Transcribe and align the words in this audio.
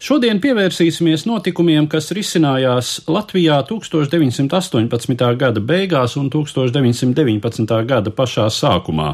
Šodien 0.00 0.38
pievērsīsimies 0.40 1.26
notikumiem, 1.28 1.84
kas 1.92 2.06
risinājās 2.16 3.02
Latvijā 3.04 3.58
1918. 3.68 5.26
gada 5.36 5.60
beigās 5.60 6.14
un 6.16 6.30
1919. 6.32 7.74
gada 7.84 8.12
pašā 8.16 8.46
sākumā. 8.48 9.10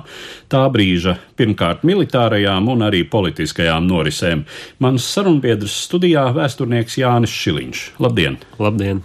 Tā 0.47 0.63
brīža 0.71 1.17
pirmkārt 1.35 1.83
militārajām 1.83 2.71
un 2.71 2.87
arī 2.87 3.03
politiskajām 3.11 3.83
norisēm. 3.91 4.45
Mans 4.79 5.11
sarunbiedrs 5.11 5.75
studijā- 5.89 6.29
vēsturnieks 6.39 7.01
Jānis 7.03 7.35
Šiliņš. 7.35 7.83
Labdien! 7.99 8.39
Labdien! 8.59 9.03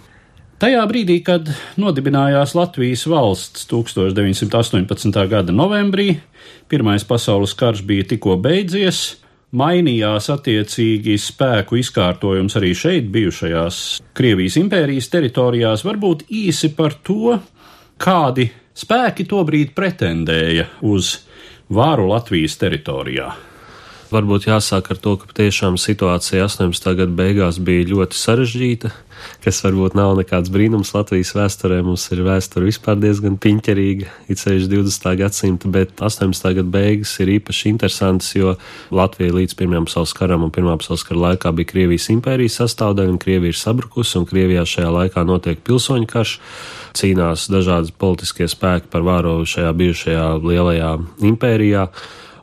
Tajā 0.62 0.86
brīdī, 0.86 1.18
kad 1.24 1.50
nodibinājās 1.76 2.54
Latvijas 2.54 3.08
valsts 3.10 3.66
1918. 3.66 5.26
gada 5.26 5.50
novembrī, 5.50 6.20
Pirmais 6.68 7.04
pasaules 7.04 7.52
karš 7.54 7.82
bija 7.84 8.04
tikko 8.14 8.38
beidzies, 8.40 9.16
mainījās 9.56 10.30
attiecīgi 10.32 11.18
spēku 11.20 11.78
izkārtojums 11.80 12.56
arī 12.60 12.72
šeit, 12.76 13.08
bijušajās 13.12 13.78
Krievijas 14.16 14.58
impērijas 14.60 15.10
teritorijās. 15.12 15.84
Varbūt 15.86 16.26
īsi 16.32 16.72
par 16.76 16.96
to, 17.04 17.38
kādi 18.00 18.48
spēki 18.74 19.28
tobrīd 19.28 19.74
pretendēja 19.76 20.68
uz 20.88 21.14
vāru 21.72 22.08
Latvijas 22.12 22.56
teritorijā. 22.60 23.51
Varbūt 24.12 24.44
jāsāk 24.44 24.90
ar 24.92 24.98
to, 25.00 25.14
ka 25.16 25.28
patiešām 25.30 25.78
situācija 25.80 26.44
18. 26.44 26.88
gada 26.98 27.14
beigās 27.16 27.56
bija 27.64 27.86
ļoti 27.88 28.18
sarežģīta, 28.20 28.90
kas 29.40 29.60
varbūt 29.64 29.94
nav 29.96 30.18
nekāds 30.18 30.50
brīnums 30.52 30.90
Latvijas 30.92 31.30
vēsturē. 31.32 31.78
Mums 31.86 32.04
ir 32.12 32.20
vēsture 32.26 32.66
vispār 32.68 32.98
diezgan 33.00 33.38
piņķerīga, 33.40 34.10
it 34.28 34.42
sevišķi 34.42 34.68
20. 34.74 35.06
gadsimta, 35.22 35.70
bet 35.72 36.02
18. 36.04 36.44
gada 36.58 36.68
beigas 36.74 37.14
ir 37.24 37.32
īpaši 37.38 37.72
interesantas, 37.72 38.34
jo 38.36 38.52
Latvija 38.92 39.32
līdz 39.38 39.56
Pirmajam 39.56 39.88
pasaules 39.88 40.12
karam 40.18 40.44
un 40.44 40.52
Pirmā 40.52 40.74
pasaules 40.82 41.06
kara 41.08 41.30
laikā 41.30 41.54
bija 41.56 41.70
Krievijas 41.72 42.10
impērijas 42.12 42.58
sastāvdaļa, 42.60 43.14
un 43.14 43.20
Krievija 43.22 43.54
ir 43.54 43.60
sabrukusi, 43.62 44.18
un 44.20 44.28
Krievijā 44.28 44.66
šajā 44.68 44.90
laikā 44.92 45.24
notiek 45.24 45.62
pilsoņu 45.64 46.10
karš, 46.12 46.34
cīnās 47.00 47.46
dažādi 47.48 47.96
politiskie 47.96 48.50
spēki 48.50 48.92
par 48.92 49.08
vāro 49.08 49.38
šajā 49.48 49.72
bijušajā 49.80 50.28
lielajā 50.44 50.98
impērijā. 51.32 51.86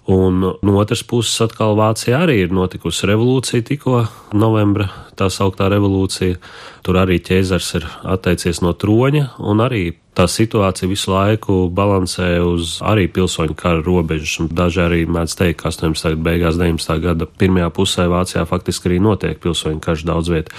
Un 0.09 0.41
no 0.41 0.77
otras 0.81 1.03
puses, 1.05 1.35
atkal 1.45 1.75
Vācijā 1.77 2.23
arī 2.25 2.39
ir 2.47 2.53
notikusi 2.55 3.05
revolūcija, 3.11 3.61
tikko 3.67 4.07
novembra 4.33 4.89
tā 5.19 5.29
sauktā 5.33 5.69
revolūcija. 5.71 6.39
Tur 6.85 6.99
arī 7.01 7.19
ķēzars 7.23 7.73
ir 7.79 7.87
atteicies 8.07 8.63
no 8.65 8.73
troņa, 8.73 9.25
un 9.43 9.63
arī 9.63 9.83
tā 10.19 10.25
situācija 10.27 10.89
visu 10.89 11.11
laiku 11.13 11.69
balansē 11.71 12.27
uz 12.43 12.77
arī 12.85 13.07
pilsoņu 13.13 13.55
kara 13.59 13.79
robežas. 13.85 14.49
Daži 14.51 14.81
arī 14.83 15.01
mēdz 15.07 15.35
teikt, 15.39 15.61
ka 15.61 15.71
18. 15.71 16.09
gada 16.11 16.25
beigās, 16.27 16.59
19. 16.59 16.95
gada 17.03 17.27
pirmajā 17.39 17.69
pusē 17.75 18.07
Vācijā 18.11 18.43
faktiski 18.49 18.91
arī 18.91 18.99
notiek 19.03 19.39
pilsoņu 19.43 19.79
karš 19.83 20.05
daudz 20.09 20.31
viet. 20.33 20.51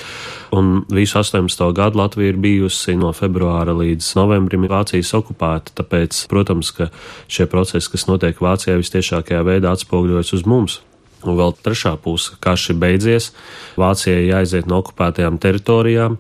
Un 0.56 0.84
visu 0.88 1.20
18. 1.20 1.64
gadu 1.76 2.00
Latvija 2.00 2.32
ir 2.32 2.40
bijusi 2.40 2.96
no 3.00 3.12
februāra 3.16 3.76
līdz 3.76 4.14
novembrim 4.18 4.68
Vācijas 4.70 5.12
okupēta, 5.18 5.76
tāpēc, 5.82 6.24
protams, 6.32 6.72
ka 6.76 6.88
šie 7.28 7.48
procesi, 7.50 7.92
kas 7.92 8.08
notiek 8.08 8.40
Vācijā, 8.40 8.78
vistiešākajā 8.80 9.44
veidā 9.46 9.74
atspoguļojas 9.76 10.38
uz 10.38 10.46
mums. 10.48 10.80
Un 11.26 11.36
vēl 11.36 11.52
trešā 11.60 11.96
puse, 12.00 12.36
karš 12.40 12.70
ir 12.72 12.80
beidzies, 12.80 13.32
Vācijai 13.80 14.30
jāiziet 14.30 14.70
no 14.70 14.80
okupētajām 14.80 15.36
teritorijām. 15.42 16.16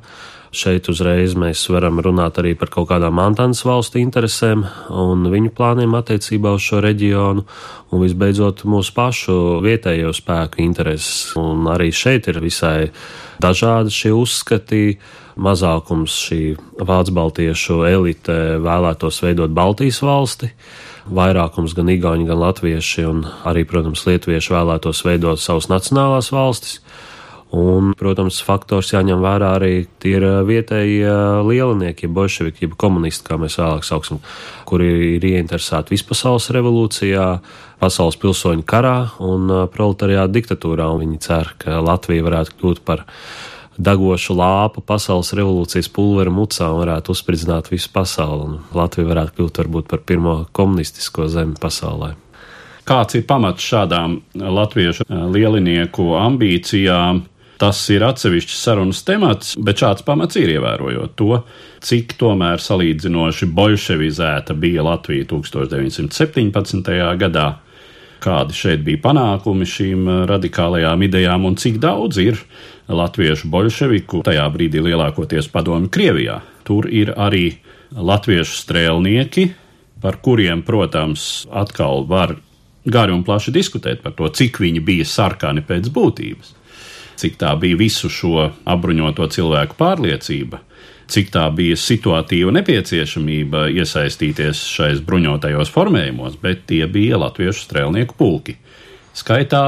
Šeit 0.50 0.88
uzreiz 0.90 1.36
mēs 1.38 1.62
varam 1.70 2.00
runāt 2.02 2.40
arī 2.42 2.56
par 2.58 2.72
kaut 2.74 2.88
kādām 2.90 3.20
Antānas 3.22 3.62
valstu 3.62 4.00
interesēm 4.00 4.64
un 4.90 5.28
viņu 5.30 5.52
plāniem 5.54 5.94
attiecībā 5.94 6.56
uz 6.56 6.66
šo 6.66 6.80
reģionu, 6.82 7.44
un 7.94 8.02
visbeidzot 8.02 8.64
mūsu 8.66 8.94
pašu 8.96 9.36
vietējo 9.62 10.10
spēku 10.16 10.58
intereses. 10.66 11.30
Un 11.38 11.70
arī 11.70 11.92
šeit 11.94 12.26
ir 12.32 12.42
visai 12.42 12.90
dažādi 13.40 13.94
šie 13.94 14.14
uzskati. 14.16 14.84
Mazākums 15.40 16.18
šī 16.26 16.42
vācu 16.84 17.14
baltiešu 17.16 17.78
elite 17.88 18.34
vēlētos 18.60 19.22
veidot 19.22 19.54
Baltijas 19.56 20.02
valsti 20.04 20.50
vairākums 21.14 21.74
gan 21.76 21.90
igauņi, 21.92 22.26
gan 22.28 22.40
latvieši, 22.40 23.06
un 23.10 23.24
arī, 23.48 23.66
protams, 23.68 24.06
lietuvieši 24.06 24.54
vēlētos 24.54 25.04
veidot 25.06 25.42
savas 25.42 25.70
nacionālās 25.72 26.30
valstis. 26.34 26.80
Un, 27.50 27.90
protams, 27.98 28.36
faktors 28.46 28.92
jāņem 28.92 29.24
vērā 29.24 29.48
arī 29.56 29.72
ir 30.06 30.26
vietējie 30.46 31.14
lielinieki, 31.42 32.06
ja 32.06 32.14
bolševiki, 32.14 32.68
ja 32.68 32.78
komunisti, 32.78 33.26
kā 33.26 33.40
mēs 33.42 33.58
vēlāk 33.58 33.82
sauksim, 33.88 34.20
kuri 34.70 35.16
ir 35.16 35.26
ieinteresēti 35.32 35.96
vispasaules 35.96 36.46
revolūcijā, 36.54 37.26
pasaules 37.82 38.20
pilsoņu 38.22 38.62
karā 38.70 38.94
un 39.26 39.50
proletariāta 39.74 40.30
diktatūrā, 40.36 40.92
un 40.94 41.02
viņi 41.02 41.18
cer, 41.26 41.50
ka 41.58 41.82
Latvija 41.82 42.28
varētu 42.28 42.54
kļūt 42.60 42.84
par 42.86 43.02
degošu 43.78 44.34
lāpu 44.36 44.82
pasaules 44.86 45.32
revolūcijas 45.36 45.90
pulveru 45.94 46.32
mucā 46.34 46.68
un 46.72 46.80
varētu 46.82 47.14
uzspridzināt 47.14 47.70
visu 47.70 47.90
pasauli. 47.94 48.48
Un 48.48 48.58
Latvija 48.76 49.10
varētu 49.12 49.36
kļūt 49.38 49.62
varbūt 49.62 49.90
par 49.90 50.02
pirmo 50.06 50.36
komunistisko 50.56 51.28
zemi 51.30 51.56
pasaulē. 51.60 52.14
Kāds 52.88 53.14
ir 53.14 53.26
pamats 53.28 53.62
šādām 53.62 54.20
latviešu 54.34 55.06
lielinieku 55.30 56.14
ambīcijām? 56.18 57.26
Tas 57.60 57.82
ir 57.92 58.00
atsevišķs 58.06 58.60
sarunas 58.64 59.02
temats, 59.04 59.52
bet 59.60 59.82
šāds 59.82 60.04
pamats 60.06 60.38
ir 60.40 60.48
ievērojot 60.54 61.12
to, 61.20 61.42
cik 61.84 62.14
tomēr 62.20 62.62
salīdzinoši 62.64 63.50
bolševizēta 63.52 64.56
bija 64.56 64.86
Latvija 64.86 65.26
1917. 65.28 66.88
gadā, 67.20 67.44
kādi 68.24 68.56
šeit 68.56 68.80
bija 68.86 69.02
panākumi 69.04 69.68
šīm 69.68 70.08
radikālajām 70.30 71.04
idejām 71.04 71.44
un 71.50 71.60
cik 71.60 71.76
daudz 71.84 72.20
ir 72.24 72.40
latviešu 72.90 73.48
bolševiku, 73.50 74.22
tajā 74.26 74.44
brīdī 74.52 74.82
lielākoties 74.84 75.48
padomi 75.52 75.90
Krievijā. 75.92 76.40
Tur 76.66 76.88
ir 76.90 77.12
arī 77.16 77.54
latviešu 77.94 78.56
strēlnieki, 78.60 79.48
par 80.00 80.20
kuriem, 80.24 80.62
protams, 80.66 81.46
atkal 81.50 82.06
var 82.08 82.36
gari 82.84 83.12
un 83.12 83.24
plaši 83.24 83.52
diskutēt 83.52 84.02
par 84.02 84.14
to, 84.16 84.28
cik 84.32 84.60
viņi 84.62 84.80
bija 84.84 85.06
sarkani 85.06 85.62
pēc 85.66 85.90
būtības, 85.92 86.54
cik 87.20 87.36
tā 87.40 87.52
bija 87.60 87.78
visu 87.80 88.08
šo 88.12 88.48
apbruņoto 88.64 89.26
cilvēku 89.34 89.76
pārliecība, 89.80 90.62
cik 91.10 91.32
tā 91.34 91.44
bija 91.54 91.76
situatīva 91.76 92.54
nepieciešamība 92.60 93.66
iesaistīties 93.74 94.62
šais 94.76 95.04
bruņotajos 95.04 95.72
formējumos, 95.74 96.38
bet 96.40 96.64
tie 96.70 96.86
bija 96.88 97.20
latviešu 97.20 97.66
strēlnieku 97.66 98.16
pulki. 98.16 98.56
Skaitā 99.16 99.64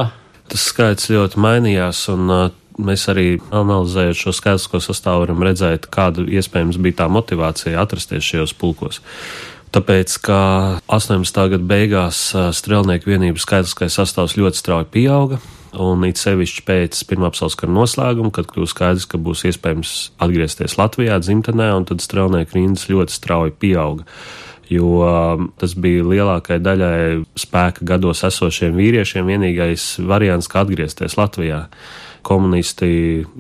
tas 0.49 0.67
skaits 0.71 1.11
ļoti 1.11 1.41
mainījās, 1.43 2.07
un 2.13 2.31
uh, 2.31 2.51
mēs 2.81 3.07
arī 3.13 3.27
analizējot 3.53 4.19
šo 4.19 4.35
skaitlisko 4.37 4.81
sastāvu, 4.83 5.27
varam 5.27 5.43
redzēt, 5.45 5.89
kāda 5.93 6.25
iespējams 6.25 6.81
bija 6.83 7.03
tā 7.03 7.09
motivācija 7.13 7.81
atrasties 7.83 8.27
šajos 8.27 8.55
pulkos. 8.59 9.03
Tāpēc, 9.73 10.19
ka 10.21 10.39
18. 10.93 11.43
gada 11.55 11.65
beigās 11.65 12.27
strēlnieku 12.59 13.09
vienību 13.09 13.41
skaitliskais 13.41 13.97
sastāvs 13.97 14.37
ļoti 14.37 14.61
strauji 14.61 14.89
pieauga, 14.93 15.41
un 15.81 16.05
it 16.05 16.21
sevišķi 16.21 16.65
pēc 16.69 17.01
Pirmā 17.09 17.31
pasaules 17.33 17.57
kara 17.57 17.73
noslēguma, 17.73 18.33
kad 18.37 18.51
kļūst 18.51 18.77
skaidrs, 18.77 19.09
ka 19.09 19.21
būs 19.21 19.47
iespējams 19.49 19.95
atgriezties 20.21 20.77
Latvijā, 20.77 21.17
dzimtenē, 21.25 21.71
un 21.79 21.89
tad 21.89 22.05
strēlnieku 22.05 22.59
rindas 22.59 22.89
ļoti 22.93 23.17
strauji 23.17 23.57
pieauga. 23.65 24.05
Jo 24.73 25.01
tas 25.61 25.73
bija 25.77 26.05
lielākajai 26.07 26.63
daļai 26.65 27.01
spēka 27.41 27.85
gados 27.89 28.23
esošiem 28.29 28.77
vīriešiem 28.77 29.29
vienīgais 29.29 29.89
variants, 30.05 30.49
kā 30.53 30.63
atgriezties 30.65 31.17
Latvijā 31.21 31.67
komunisti, 32.25 32.91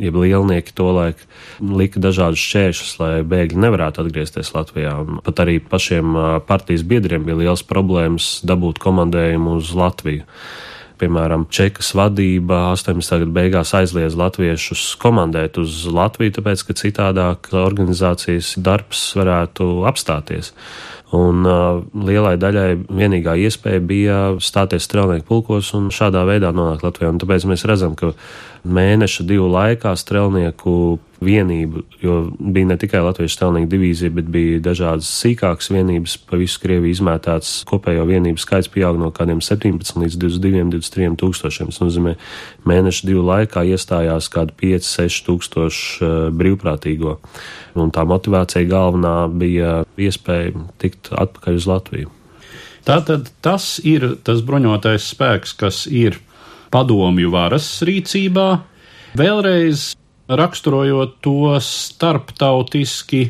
jeb 0.00 0.18
lielnieki 0.18 0.74
tolaik 0.78 1.22
lika 1.62 2.02
dažādus 2.02 2.42
šķēršļus, 2.42 2.92
lai 3.02 3.12
bēgļi 3.28 3.62
nevarētu 3.66 4.04
atgriezties 4.04 4.52
Latvijā. 4.56 4.96
Un 5.04 5.22
pat 5.24 5.44
arī 5.44 5.58
pašiem 5.62 6.16
partijas 6.48 6.84
biedriem 6.88 7.24
bija 7.28 7.40
liels 7.44 7.64
problēmas 7.66 8.34
dabūt 8.46 8.82
komandējumu 8.82 9.58
uz 9.60 9.72
Latviju. 9.78 10.26
Piemēram, 11.02 11.48
Čekas 11.52 11.92
vadība 11.98 12.70
18. 12.72 13.18
gada 13.24 13.34
beigās 13.34 13.74
aizliedz 13.76 14.16
latviešus 14.18 14.92
komandēt 15.02 15.58
uz 15.60 15.82
Latviju, 15.90 16.36
tāpēc, 16.38 16.64
ka 16.68 16.78
citādāk 16.78 17.50
organizācijas 17.58 18.54
darbs 18.62 19.04
varētu 19.18 19.82
apstāties. 19.90 20.52
Un 21.12 21.44
uh, 21.44 21.82
lielai 21.92 22.38
daļai 22.40 22.68
vienīgā 22.88 23.34
iespēja 23.44 23.82
bija 23.84 24.18
stāties 24.40 24.86
strelnieku 24.88 25.26
pulkos 25.28 25.74
un 25.76 25.90
šādā 25.92 26.22
veidā 26.28 26.54
nonākt 26.56 26.86
Latvijā. 26.86 27.10
Un 27.12 27.20
tāpēc 27.20 27.44
mēs 27.50 27.66
redzam, 27.68 27.92
ka 27.98 28.14
mēneša 28.64 29.26
divu 29.28 29.50
laikā 29.52 29.92
strelnieku 29.98 30.74
vienību, 31.24 31.82
jo 32.02 32.16
bija 32.38 32.68
ne 32.70 32.76
tikai 32.80 33.02
Latvijas 33.04 33.36
strelnieku 33.36 33.70
divīzija, 33.72 34.12
bet 34.14 34.28
bija 34.32 34.60
dažādas 34.62 35.08
sīkākas 35.20 35.70
vienības 35.72 36.16
pa 36.28 36.38
visu 36.40 36.60
Krieviju 36.62 36.94
izmētāts. 36.96 37.52
Kopējo 37.68 38.06
vienību 38.08 38.42
skaits 38.42 38.70
pieaug 38.72 38.98
no 39.00 39.10
kādiem 39.14 39.42
17 39.44 40.00
līdz 40.02 40.18
22, 40.20 40.64
23 40.74 41.18
tūkstošiem. 41.22 41.70
Tas 41.72 41.82
nozīmē, 41.82 42.16
mēneša 42.68 43.08
divu 43.08 43.26
laikā 43.28 43.64
iestājās 43.74 44.30
kādi 44.32 44.56
5, 44.64 44.88
6 44.90 45.22
tūkstoši 45.28 45.86
uh, 46.02 46.16
brīvprātīgo. 46.36 47.18
Un 47.78 47.94
tā 47.94 48.04
motivācija 48.08 48.68
galvenā 48.68 49.16
bija 49.30 49.80
iespēja 49.96 50.66
tikt 50.82 51.12
atpakaļ 51.14 51.62
uz 51.62 51.70
Latviju. 51.70 52.12
Tātad 52.82 53.30
tas 53.44 53.76
ir 53.86 54.16
tas 54.26 54.42
bruņotais 54.42 55.06
spēks, 55.14 55.54
kas 55.54 55.84
ir 55.86 56.18
padomju 56.72 57.30
varas 57.30 57.68
rīcībā. 57.86 58.48
Vēlreiz 59.18 59.92
raksturojot 60.28 61.18
to 61.24 61.56
starptautiski 61.60 63.22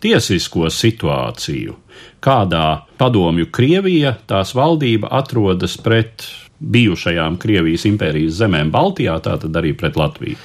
tiesisko 0.00 0.70
situāciju, 0.72 1.76
kādā 2.24 2.82
padomju 3.00 3.50
Krievija, 3.52 4.14
tās 4.26 4.54
valdība 4.56 5.10
atrodas 5.20 5.76
pret 5.80 6.24
bijušajām 6.60 7.38
Krievijas 7.40 7.86
impērijas 7.88 8.38
zemēm 8.40 8.72
Baltijā, 8.72 9.16
tātad 9.24 9.56
arī 9.56 9.72
pret 9.76 9.96
Latviju. 9.96 10.36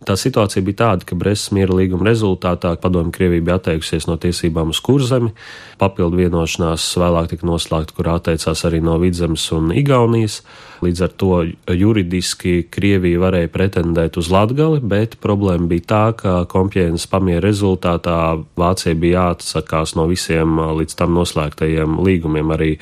Tā 0.00 0.14
situācija 0.16 0.64
bija 0.64 0.78
tāda, 0.78 1.04
ka 1.04 1.16
Brestas 1.18 1.52
miera 1.52 1.74
līguma 1.76 2.06
rezultātā 2.08 2.72
padomju 2.80 3.12
Krievija 3.12 3.44
bija 3.44 3.58
atteikusies 3.60 4.06
no 4.08 4.16
tiesībām 4.20 4.72
uz 4.72 4.80
kurzemi. 4.80 5.34
Papildu 5.80 6.22
vienošanās 6.22 6.86
vēlāk 6.96 7.28
tika 7.34 7.44
noslēgta, 7.44 7.92
kur 7.96 8.08
atteicās 8.14 8.64
arī 8.64 8.80
no 8.84 8.96
Vidzemes 9.02 9.44
un 9.52 9.74
Igaunijas. 9.76 10.40
Līdz 10.80 11.04
ar 11.04 11.12
to 11.20 11.42
juridiski 11.76 12.62
Krievija 12.72 13.20
varēja 13.20 13.52
pretendēt 13.52 14.16
uz 14.16 14.32
Latgali, 14.32 14.80
bet 14.80 15.18
problēma 15.20 15.68
bija 15.68 15.88
tā, 15.92 16.02
ka 16.16 16.34
kompjēnas 16.48 17.04
pamiera 17.12 17.44
rezultātā 17.44 18.16
Vācija 18.56 18.96
bija 18.96 19.26
jāatsakās 19.26 19.98
no 20.00 20.08
visiem 20.08 20.56
līdz 20.80 20.96
tam 20.96 21.12
noslēgtajiem 21.20 22.00
līgumiem 22.00 22.56
arī 22.56 22.72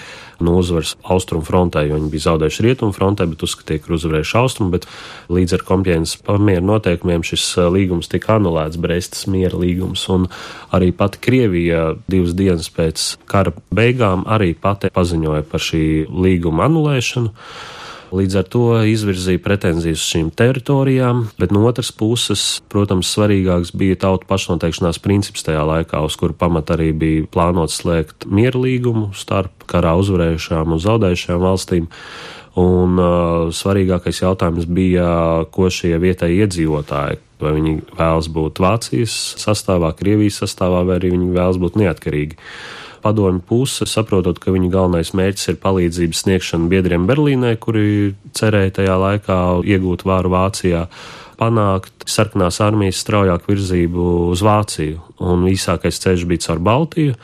no 0.44 0.56
uzvaras 0.60 0.94
austrumu 1.02 1.44
frontē, 1.46 1.84
jo 1.88 1.98
viņi 1.98 2.10
bija 2.12 2.26
zaudējuši 2.28 2.66
rietumu 2.66 2.94
frontē, 2.96 3.26
bet 3.30 3.42
uzskatīja, 3.46 3.82
ka 3.84 3.94
uzvarējuši 3.96 4.36
austrumu, 4.40 4.72
bet 4.76 4.86
līdz 5.32 5.56
ar 5.58 5.64
kompjēnas 5.70 6.14
pamiera 6.26 6.64
noteikumiem 6.64 7.24
šis 7.26 7.46
līgums 7.74 8.10
tika 8.12 8.36
anulēts, 8.38 8.80
Brestas 8.80 9.26
miera 9.30 9.58
līgums, 9.58 10.04
un 10.14 10.28
arī 10.74 10.92
pati 10.96 11.22
Krievija 11.24 11.82
divas 12.10 12.36
dienas 12.38 12.70
pēc 12.74 13.10
kara 13.30 13.54
beigām 13.74 14.24
arī 14.30 14.54
pati 14.54 14.92
paziņoja 14.94 15.44
par 15.50 15.64
šī 15.64 15.84
līguma 16.08 16.68
anulēšanu. 16.68 17.34
Līdz 18.08 18.38
ar 18.40 18.46
to 18.48 18.62
izvirzīja 18.88 19.40
pretenzijas 19.44 20.00
uz 20.00 20.06
šīm 20.14 20.30
teritorijām, 20.32 21.26
bet 21.40 21.52
no 21.52 21.66
otras 21.68 21.90
puses, 21.92 22.44
protams, 22.72 23.10
svarīgāks 23.12 23.74
bija 23.76 23.98
tautu 24.00 24.24
pašnoteikšanās 24.30 25.00
princips 25.04 25.44
tajā 25.44 25.66
laikā, 25.68 26.00
uz 26.06 26.16
kuru 26.16 26.36
pamat 26.38 26.72
arī 26.78 26.88
bija 26.96 27.26
plānots 27.28 27.76
slēgt 27.82 28.24
mierlīgumu 28.32 29.10
starp 29.18 29.68
karā 29.68 29.92
uzvarējušām 30.00 30.72
un 30.72 30.82
zaudējušām 30.86 31.44
valstīm. 31.44 31.92
Un 32.58 32.96
uh, 32.98 33.52
svarīgākais 33.54 34.22
jautājums 34.24 34.64
bija, 34.66 35.44
ko 35.54 35.68
šie 35.70 35.92
vietējie 36.00 36.48
iedzīvotāji, 36.48 37.20
vai 37.44 37.54
viņi 37.54 37.74
vēlas 37.92 38.32
būt 38.34 38.58
Vācijas 38.64 39.14
sastāvā, 39.38 39.92
Krievijas 40.00 40.40
sastāvā, 40.42 40.80
vai 40.88 40.96
arī 40.98 41.12
viņi 41.12 41.34
vēlas 41.36 41.60
būt 41.60 41.76
neatkarīgi 41.78 42.40
padomju 43.02 43.42
puse, 43.48 43.86
saprotot, 43.88 44.40
ka 44.42 44.52
viņu 44.54 44.70
galvenais 44.72 45.14
mērķis 45.16 45.52
ir 45.52 45.60
palīdzības 45.62 46.24
sniegšana 46.24 46.70
biedriem 46.70 47.06
Berlīnē, 47.08 47.54
kuri 47.62 48.14
cerēja 48.36 48.78
tajā 48.80 48.98
laikā 49.02 49.38
iegūt 49.64 50.04
vāru 50.08 50.32
Vācijā 50.34 50.86
panākt 51.38 52.08
sarkanās 52.10 52.58
armijas 52.64 52.98
straujāku 53.04 53.52
virzību 53.52 54.08
uz 54.32 54.42
Vāciju, 54.42 54.98
un 55.22 55.46
īsākais 55.50 56.00
ceļš 56.02 56.26
bija 56.30 56.48
caur 56.48 56.64
Baltiju. 56.66 57.14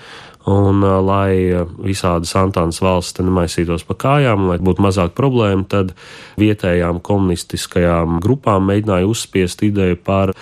Un, 0.44 0.82
lai 0.84 1.56
visādas 1.80 2.34
Antānas 2.36 2.82
valsts 2.84 3.22
nemaisītos 3.24 3.86
pa 3.88 3.96
kājām, 3.96 4.50
lai 4.50 4.58
būtu 4.60 4.84
mazāk 4.84 5.14
problēmu, 5.16 5.64
tad 5.64 5.94
vietējām 6.36 6.98
komunistiskajām 7.00 8.18
grupām 8.20 8.68
mēģināja 8.68 9.08
uzspiest 9.08 9.64
ideju 9.64 9.96
par 10.04 10.34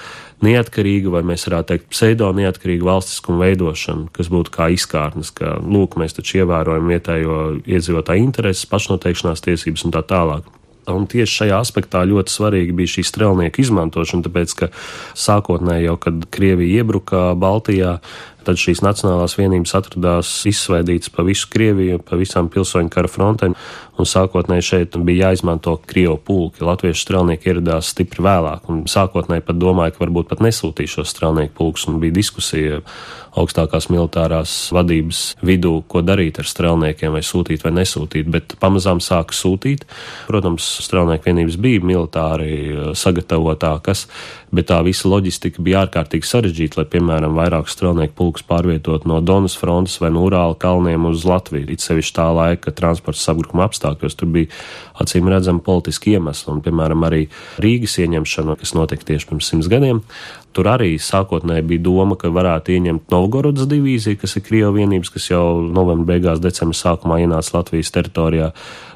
neatkarīga, 0.43 1.13
vai 1.15 1.23
mēs 1.27 1.47
varētu 1.47 1.71
teikt, 1.71 1.87
pseido 1.95 2.33
neatkarīga 2.35 2.89
valstiskuma 2.89 3.45
veidošana, 3.45 4.09
kas 4.17 4.33
būtu 4.33 4.55
kā 4.57 4.73
izkārnes, 4.75 5.31
ka, 5.39 5.61
lūk, 5.63 5.95
mēs 6.03 6.19
taču 6.19 6.41
ievērojam 6.43 6.91
vietējo 6.91 7.39
iedzīvotāju 7.63 8.27
intereses, 8.27 8.67
pašnoteikšanās 8.75 9.47
tiesības 9.47 9.87
un 9.87 9.95
tā 9.95 10.03
tālāk. 10.03 10.51
Un 10.91 11.05
tieši 11.07 11.45
šajā 11.45 11.59
aspektā 11.63 12.01
ļoti 12.11 12.33
svarīga 12.33 12.75
bija 12.75 12.91
šī 12.97 13.05
strelnieku 13.07 13.63
izmantošana, 13.63 14.25
tāpēc, 14.27 14.55
ka 14.59 14.69
sākotnēji 15.15 15.87
jau, 15.87 15.95
kad 16.03 16.25
Krievija 16.35 16.83
iebruka 16.83 17.21
Baltijā, 17.39 18.01
Tad 18.47 18.61
šīs 18.61 18.83
nacionālās 18.85 19.37
vienības 19.39 19.75
atradās 19.79 20.33
izsvaidītas 20.49 21.13
pa 21.15 21.25
visu 21.27 21.49
Krieviju, 21.53 22.01
pa 22.03 22.19
visām 22.21 22.51
pilsoņu 22.53 22.91
kara 22.93 23.11
frontēm, 23.11 23.57
un 23.99 24.09
sākotnēji 24.09 24.67
šeit 24.67 24.99
bija 25.07 25.29
jāizmanto 25.31 25.77
Krievu 25.87 26.19
pulki. 26.27 26.65
Latviešu 26.67 27.05
strelnieki 27.05 27.53
ieradās 27.53 27.93
stipri 27.95 28.25
vēlāk, 28.25 28.69
un 28.73 28.85
sākotnēji 28.91 29.47
pat 29.47 29.61
domāja, 29.63 29.95
ka 29.95 30.05
varbūt 30.05 30.31
pat 30.33 30.45
nesūtīs 30.45 30.97
šos 30.99 31.13
strelnieku 31.15 31.55
pulkus, 31.59 31.87
un 31.91 32.01
bija 32.03 32.17
diskusija 32.19 32.83
augstākās 33.39 33.89
militārās 33.93 34.53
vadības 34.77 35.23
vidū, 35.45 35.79
ko 35.89 36.03
darīt 36.05 36.41
ar 36.43 36.49
strelniekiem, 36.49 37.15
vai 37.17 37.23
sūtīt 37.25 37.65
vai 37.65 37.73
nesūtīt, 37.79 38.29
bet 38.33 38.57
pamazām 38.61 39.01
sāka 39.01 39.37
sūtīt. 39.37 39.87
Protams, 40.29 40.67
strelnieku 40.85 41.31
vienības 41.31 41.57
bija 41.63 41.85
militāri 41.87 42.93
sagatavotākas, 42.99 44.07
bet 44.53 44.69
tā 44.69 44.79
visa 44.85 45.09
loģistika 45.09 45.63
bija 45.65 45.87
ārkārtīgi 45.87 46.29
sarežģīta, 46.29 46.81
lai, 46.81 46.87
piemēram, 46.93 47.37
vairāk 47.39 47.71
strelnieku 47.73 48.15
pulkus 48.19 48.45
pārvietot 48.47 49.07
no 49.09 49.21
Donas 49.25 49.57
frontes 49.59 49.97
vai 50.03 50.13
no 50.13 50.27
Urāla 50.29 50.59
kalniem 50.61 51.09
uz 51.09 51.25
Latviju. 51.29 51.71
It 51.73 51.85
sevišķi 51.85 52.17
tā 52.19 52.29
laika 52.37 52.75
transporta 52.77 53.21
sabrukuma 53.23 53.65
apstākļos 53.69 54.19
tur 54.21 54.33
bija 54.35 54.53
acīm 55.03 55.31
redzami 55.33 55.65
politiski 55.65 56.17
iemesli, 56.17 56.53
un, 56.53 56.61
piemēram, 56.65 57.09
arī 57.09 57.25
Rīgas 57.63 57.97
ieņemšana, 58.05 58.59
kas 58.61 58.77
notika 58.77 59.09
tieši 59.13 59.31
pirms 59.31 59.49
simts 59.53 59.73
gadiem, 59.73 60.05
Tur 60.53 60.69
arī 60.69 60.91
sākotnēji 61.01 61.65
bija 61.71 61.83
doma, 61.87 62.17
ka 62.21 62.29
varētu 62.33 62.75
ieņemt 62.75 63.13
Novgorodas 63.13 63.69
divīziju, 63.71 64.19
kas 64.21 64.37
ir 64.37 64.45
Krievijas 64.45 64.75
vienības, 64.77 65.11
kas 65.15 65.29
jau 65.31 65.45
novembra 65.65 66.13
beigās, 66.13 66.43
decembra 66.45 66.77
sākumā 66.77 67.23
ienāca 67.23 67.57
Latvijas 67.57 67.93
teritorijā, 67.95 68.51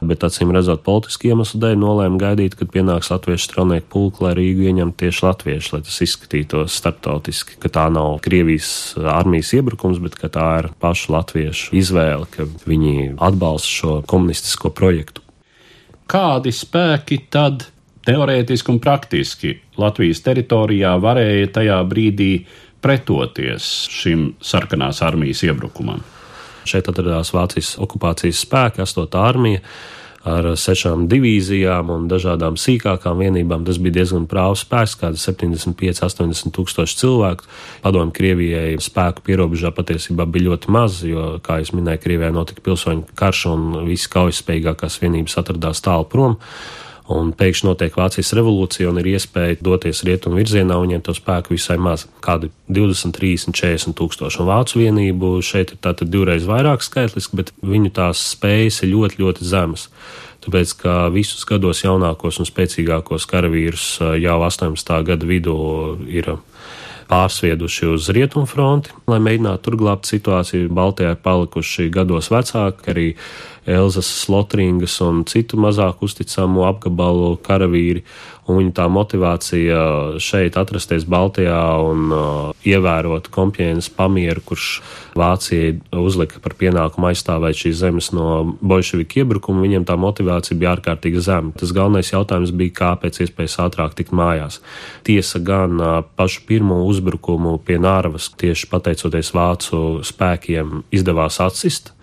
bet 0.05 0.27
acīm 0.27 0.53
redzot 0.53 0.85
politiski 0.85 1.33
iemeslu 1.33 1.61
dēļ 1.63 1.79
nolēma 1.81 2.21
gaidīt, 2.21 2.59
kad 2.61 2.73
pienāks 2.75 3.09
latviešu 3.13 3.49
strelnieku 3.49 3.89
pulka, 3.93 4.27
lai 4.27 4.35
Rīgu 4.37 4.69
ieņemtu 4.69 5.01
tieši 5.05 5.25
latvieši, 5.27 5.73
lai 5.75 5.83
tas 5.89 6.01
izskatītos 6.05 6.81
starptautiski, 6.81 7.57
ka 7.63 7.73
tā 7.73 7.87
nav 7.93 8.19
Krievijas 8.27 8.71
armijas 9.01 9.55
iebrukums, 9.57 10.03
bet 10.05 10.19
ka 10.21 10.33
tā 10.33 10.49
ir 10.61 10.73
pašu 10.83 11.15
latviešu 11.17 11.73
izvēle, 11.81 12.29
ka 12.37 12.49
viņi 12.69 13.15
atbalsta 13.17 13.73
šo 13.79 14.01
komunistisko 14.09 14.75
projektu. 14.77 15.25
Kādi 16.07 16.53
spēki 16.55 17.25
tad 17.33 17.67
teorētiski 18.07 18.71
un 18.71 18.79
praktiski 18.83 19.57
Latvijas 19.81 20.23
teritorijā 20.25 20.95
varēja 21.03 21.51
tajā 21.61 21.81
brīdī 21.89 22.31
pretoties 22.85 23.67
šim 23.93 24.31
sarkanās 24.45 25.03
armijas 25.03 25.43
iebrukumam. 25.47 26.03
Šeit 26.67 26.89
atradās 26.91 27.33
Vācijas 27.35 27.77
okupācijas 27.83 28.43
spēki, 28.43 28.83
8. 28.83 29.21
armija 29.23 29.63
ar 30.27 30.49
sešām 30.59 31.05
divīzijām 31.11 31.91
un 31.95 32.07
dažādām 32.11 32.57
sīkākām 32.59 33.21
vienībām. 33.23 33.63
Tas 33.67 33.79
bija 33.83 34.01
diezgan 34.01 34.27
prāvs 34.31 34.65
spēks, 34.67 34.97
kāda 34.99 35.21
75, 35.23 36.03
80 36.03 36.55
tūkstoši 36.57 36.99
cilvēku. 37.03 37.47
Padomju 37.85 38.15
Krievijai 38.17 38.75
spēku 38.83 39.23
pierobežā 39.27 39.71
patiesībā 39.77 40.27
bija 40.27 40.49
ļoti 40.51 40.73
maz, 40.75 40.99
jo, 41.07 41.37
kā 41.47 41.61
jau 41.63 41.79
minēju, 41.79 42.03
Krievijā 42.03 42.33
notika 42.35 42.65
pilsoņu 42.67 43.07
karš 43.19 43.45
un 43.53 43.69
visas 43.87 44.11
kaujaspējīgākās 44.17 44.99
vienības 45.05 45.39
atradās 45.45 45.85
tālu 45.87 46.11
prom 46.11 46.37
un 47.13 47.31
pēkšņi 47.37 47.69
notiek 47.69 47.97
Vācijas 47.97 48.33
revolūcija 48.37 48.91
un 48.91 49.01
ir 49.01 49.13
iespēja 49.15 49.59
doties 49.65 50.03
rietumu 50.07 50.41
virzienā, 50.41 50.77
un 50.77 50.89
viņiem 50.89 51.05
to 51.07 51.15
spēku 51.17 51.55
visai 51.55 51.79
maz- 51.79 52.07
kādi 52.27 52.51
20, 52.69 53.15
30, 53.15 53.55
40 53.55 53.95
tūkstoši. 53.95 54.41
Un 54.41 54.47
vācu 54.47 54.83
vienību 54.83 55.43
šeit 55.43 55.73
ir 55.73 55.79
tātad 55.79 56.11
divreiz 56.11 56.45
vairāk 56.45 56.83
skaitliski, 56.83 57.37
bet 57.37 57.53
viņu 57.63 57.93
tās 57.93 58.19
spējas 58.35 58.83
ir 58.83 58.95
ļoti, 58.95 59.17
ļoti 59.23 59.43
zemas. 59.45 59.89
Tāpēc, 60.43 60.77
ka 60.79 61.09
visus 61.11 61.45
gados 61.45 61.83
jaunākos 61.83 62.39
un 62.39 62.47
spēcīgākos 62.47 63.27
karavīrus 63.27 64.21
jau 64.21 64.41
18. 64.43 65.03
gada 65.03 65.27
vidū 65.27 65.99
ir 66.09 66.39
pārsvieduši 67.11 67.91
uz 67.95 68.09
rietumfronti, 68.15 68.95
lai 69.11 69.19
mēģinātu 69.23 69.63
tur 69.63 69.79
glābt 69.81 70.09
situāciju. 70.11 70.71
Baltijā 70.75 71.15
ir 71.15 71.23
palikuši 71.23 71.89
gados 71.95 72.31
vecāki, 72.35 72.91
arī 72.93 73.07
Elzas, 73.67 74.07
Slotringas 74.23 75.01
un 75.03 75.25
citu 75.27 75.59
mazāk 75.59 76.05
uzticamu 76.07 76.65
apgabalu 76.69 77.35
karavīri. 77.43 78.05
Un 78.47 78.61
viņa 78.61 78.73
tā 78.77 78.85
motivācija 78.87 79.79
šeit 80.23 80.55
atrasties 80.55 81.03
Baltijā 81.11 81.59
un 81.83 82.13
uh, 82.15 82.53
ievērot 82.63 83.27
kompienas 83.35 83.89
pamieru, 83.91 84.45
kurš 84.47 84.69
Vācijai 85.19 85.73
uzlika 85.99 86.39
par 86.45 86.55
pienākumu 86.61 87.09
aizstāvēt 87.11 87.59
šīs 87.59 87.81
zemes 87.81 88.13
no 88.15 88.55
bolševiku 88.61 89.25
iebrukuma, 89.25 89.65
viņiem 89.65 89.89
tā 89.89 89.97
motivācija 89.99 90.59
bija 90.61 90.77
ārkārtīgi 90.77 91.25
zema. 91.27 91.51
Tas 91.59 91.75
galvenais 91.75 92.13
jautājums 92.13 92.55
bija, 92.55 92.77
kā 92.79 92.93
pēc 93.03 93.25
iespējas 93.27 93.59
ātrāk 93.67 93.99
tikt 93.99 94.15
mājās. 94.15 94.61
Tiesa 95.09 95.43
gan 95.43 95.83
uh, 95.83 95.99
pašu 96.15 96.47
pirmo 96.47 96.85
uzbrukumu 96.87 97.59
pie 97.67 97.81
Nārvas, 97.83 98.31
tieši 98.39 98.71
pateicoties 98.71 99.35
vācu 99.35 99.83
spēkiem, 100.07 100.85
izdevās 100.95 101.43
atsist 101.43 101.96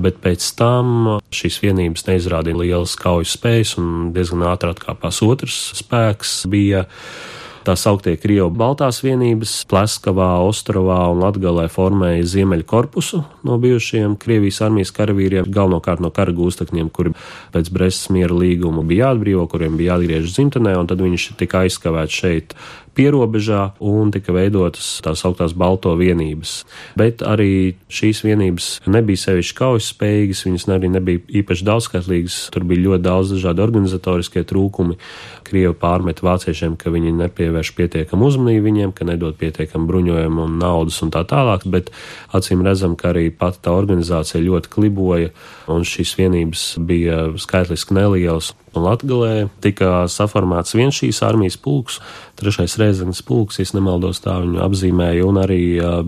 bet 0.00 0.18
pēc 0.24 0.46
tam 0.58 1.18
šīs 1.34 1.60
vienības 1.64 2.08
neizrādīja 2.08 2.60
lielas 2.62 2.96
kaujas 3.00 3.36
spējas 3.38 3.76
un 3.80 4.10
diezgan 4.14 4.46
ātri 4.50 4.74
atkāpās 4.74 5.22
otrs 5.26 5.60
spēks. 5.80 6.42
Bija 6.50 6.84
tā 7.64 7.74
sauktie 7.80 8.14
Krievu 8.20 8.50
Baltās 8.52 9.00
vienības, 9.04 9.62
Pleskavā, 9.70 10.28
Ostrovā 10.44 10.98
un 11.12 11.22
Latgalē 11.24 11.66
formēja 11.72 12.26
Ziemeļu 12.34 12.66
korpusu 12.68 13.22
no 13.46 13.56
bijušajiem 13.62 14.18
Krievijas 14.20 14.60
armijas 14.66 14.92
karavīriem, 14.96 15.48
galvenokārt 15.48 16.02
no 16.04 16.12
kara 16.14 16.34
gūstekņiem, 16.36 16.90
kuri 16.94 17.14
pēc 17.54 17.72
Brestas 17.74 18.12
miera 18.14 18.36
līguma 18.36 18.84
bija 18.84 19.10
jāatbrīvo, 19.10 19.46
kuriem 19.52 19.78
bija 19.80 19.94
jāatgriežas 19.94 20.36
dzimtenē, 20.36 20.76
un 20.80 20.90
tad 20.90 21.00
viņš 21.04 21.30
tika 21.40 21.64
aizskavēts 21.64 22.20
šeit 22.24 22.56
pierobežā 22.94 23.74
un 23.84 24.12
tika 24.14 24.34
veidotas 24.34 25.00
tās 25.04 25.24
augtās 25.26 25.54
balto 25.58 25.94
vienības. 25.98 26.56
Bet 26.98 27.24
arī 27.26 27.74
šīs 27.92 28.22
vienības 28.26 28.68
nebija 28.90 29.22
sevišķi 29.26 29.56
kaujas 29.58 29.90
spējīgas, 29.92 30.44
viņas 30.46 30.66
arī 30.76 30.90
nebija 30.94 31.22
īpaši 31.42 31.66
daudzskaitlīgas, 31.68 32.38
tur 32.54 32.66
bija 32.68 32.86
ļoti 32.88 33.04
daudz 33.04 33.34
dažādi 33.36 33.64
organizatoriskie 33.64 34.44
trūkumi. 34.48 34.98
Krievi 35.44 35.74
pārmet 35.78 36.22
vāciešiem, 36.24 36.78
ka 36.80 36.92
viņi 36.94 37.14
nepievērš 37.18 37.74
pietiekamu 37.76 38.30
uzmanību 38.30 38.64
viņiem, 38.64 38.94
ka 38.96 39.06
nedod 39.08 39.36
pietiekamu 39.40 39.88
bruņojumu 39.90 40.48
un 40.48 40.58
naudas 40.62 41.02
un 41.04 41.12
tā 41.14 41.24
tālāk, 41.28 41.66
bet 41.70 41.92
acīm 42.34 42.64
redzam, 42.64 42.96
ka 42.96 43.12
arī 43.12 43.28
pati 43.30 43.60
tā 43.64 43.74
organizācija 43.76 44.42
ļoti 44.44 44.72
kliboja 44.72 45.32
un 45.70 45.84
šīs 45.88 46.16
vienības 46.18 46.66
bija 46.80 47.26
skaitliski 47.40 47.96
nelielas. 47.98 48.54
Un 48.74 48.88
Latgalē 48.88 49.48
tika 49.62 50.04
saformēts 50.10 50.74
viens 50.74 50.96
šīs 50.98 51.20
armijas 51.26 51.56
pulks, 51.60 52.00
trešais 52.38 52.74
Reizeknas 52.80 53.22
pulks, 53.22 53.60
ja 53.60 53.66
nemaldos 53.76 54.20
tā 54.24 54.34
viņu 54.42 54.58
apzīmēja, 54.64 55.22
un 55.26 55.38
arī 55.38 55.60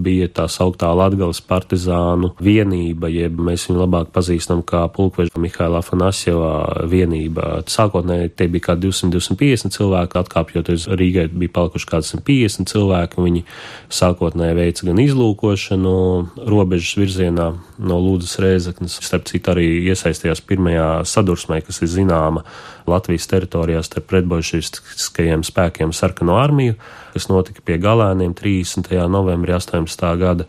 bija 0.02 0.28
tā 0.40 0.46
sauktā 0.50 0.90
Latgales 0.96 1.40
partizānu 1.46 2.32
vienība, 2.42 3.10
jeb 3.12 3.38
mēs 3.38 3.68
viņu 3.68 3.82
labāk 3.84 4.10
pazīstam 4.14 4.64
kā 4.66 4.82
pulkveža 4.92 5.38
Mihaila 5.38 5.80
Afanasjeva 5.82 6.86
vienība. 6.90 7.62
Sākotnēji 7.70 8.32
tie 8.34 8.48
bija 8.50 8.70
kā 8.70 8.76
200-250 8.82 9.76
cilvēki, 9.76 10.20
atkāpjoties 10.22 10.88
Rīgai 10.98 11.28
bija 11.30 11.54
palikuši 11.60 11.90
kāds 11.92 12.12
150 12.16 12.72
cilvēki, 12.72 13.22
viņi 13.22 13.44
sākotnēji 13.94 14.58
veica 14.58 14.90
gan 14.90 15.02
izlūkošanu 15.06 15.96
robežas 16.50 16.98
virzienā 16.98 17.52
no 17.78 18.02
Lūdzes 18.02 18.40
Reizeknas, 18.42 18.98
starp 19.04 19.28
citu 19.30 19.54
arī 19.54 19.68
iesaistījās 19.92 20.42
pirmajā 20.46 20.90
sadursmē, 21.06 21.60
kas 21.66 21.82
ir 21.84 21.92
zināma 21.92 22.42
Latvijas 22.86 23.26
teritorijā 23.30 23.82
starp 23.82 24.06
pretbojušiskajiem 24.12 25.42
spēkiem 25.46 25.92
sarkano 25.96 26.38
armiju, 26.38 26.76
kas 27.14 27.28
notika 27.30 27.64
pie 27.66 27.80
galēniem 27.82 28.34
30. 28.38 28.92
novembrī 29.10 29.56
18. 29.58 30.10
gada 30.22 30.46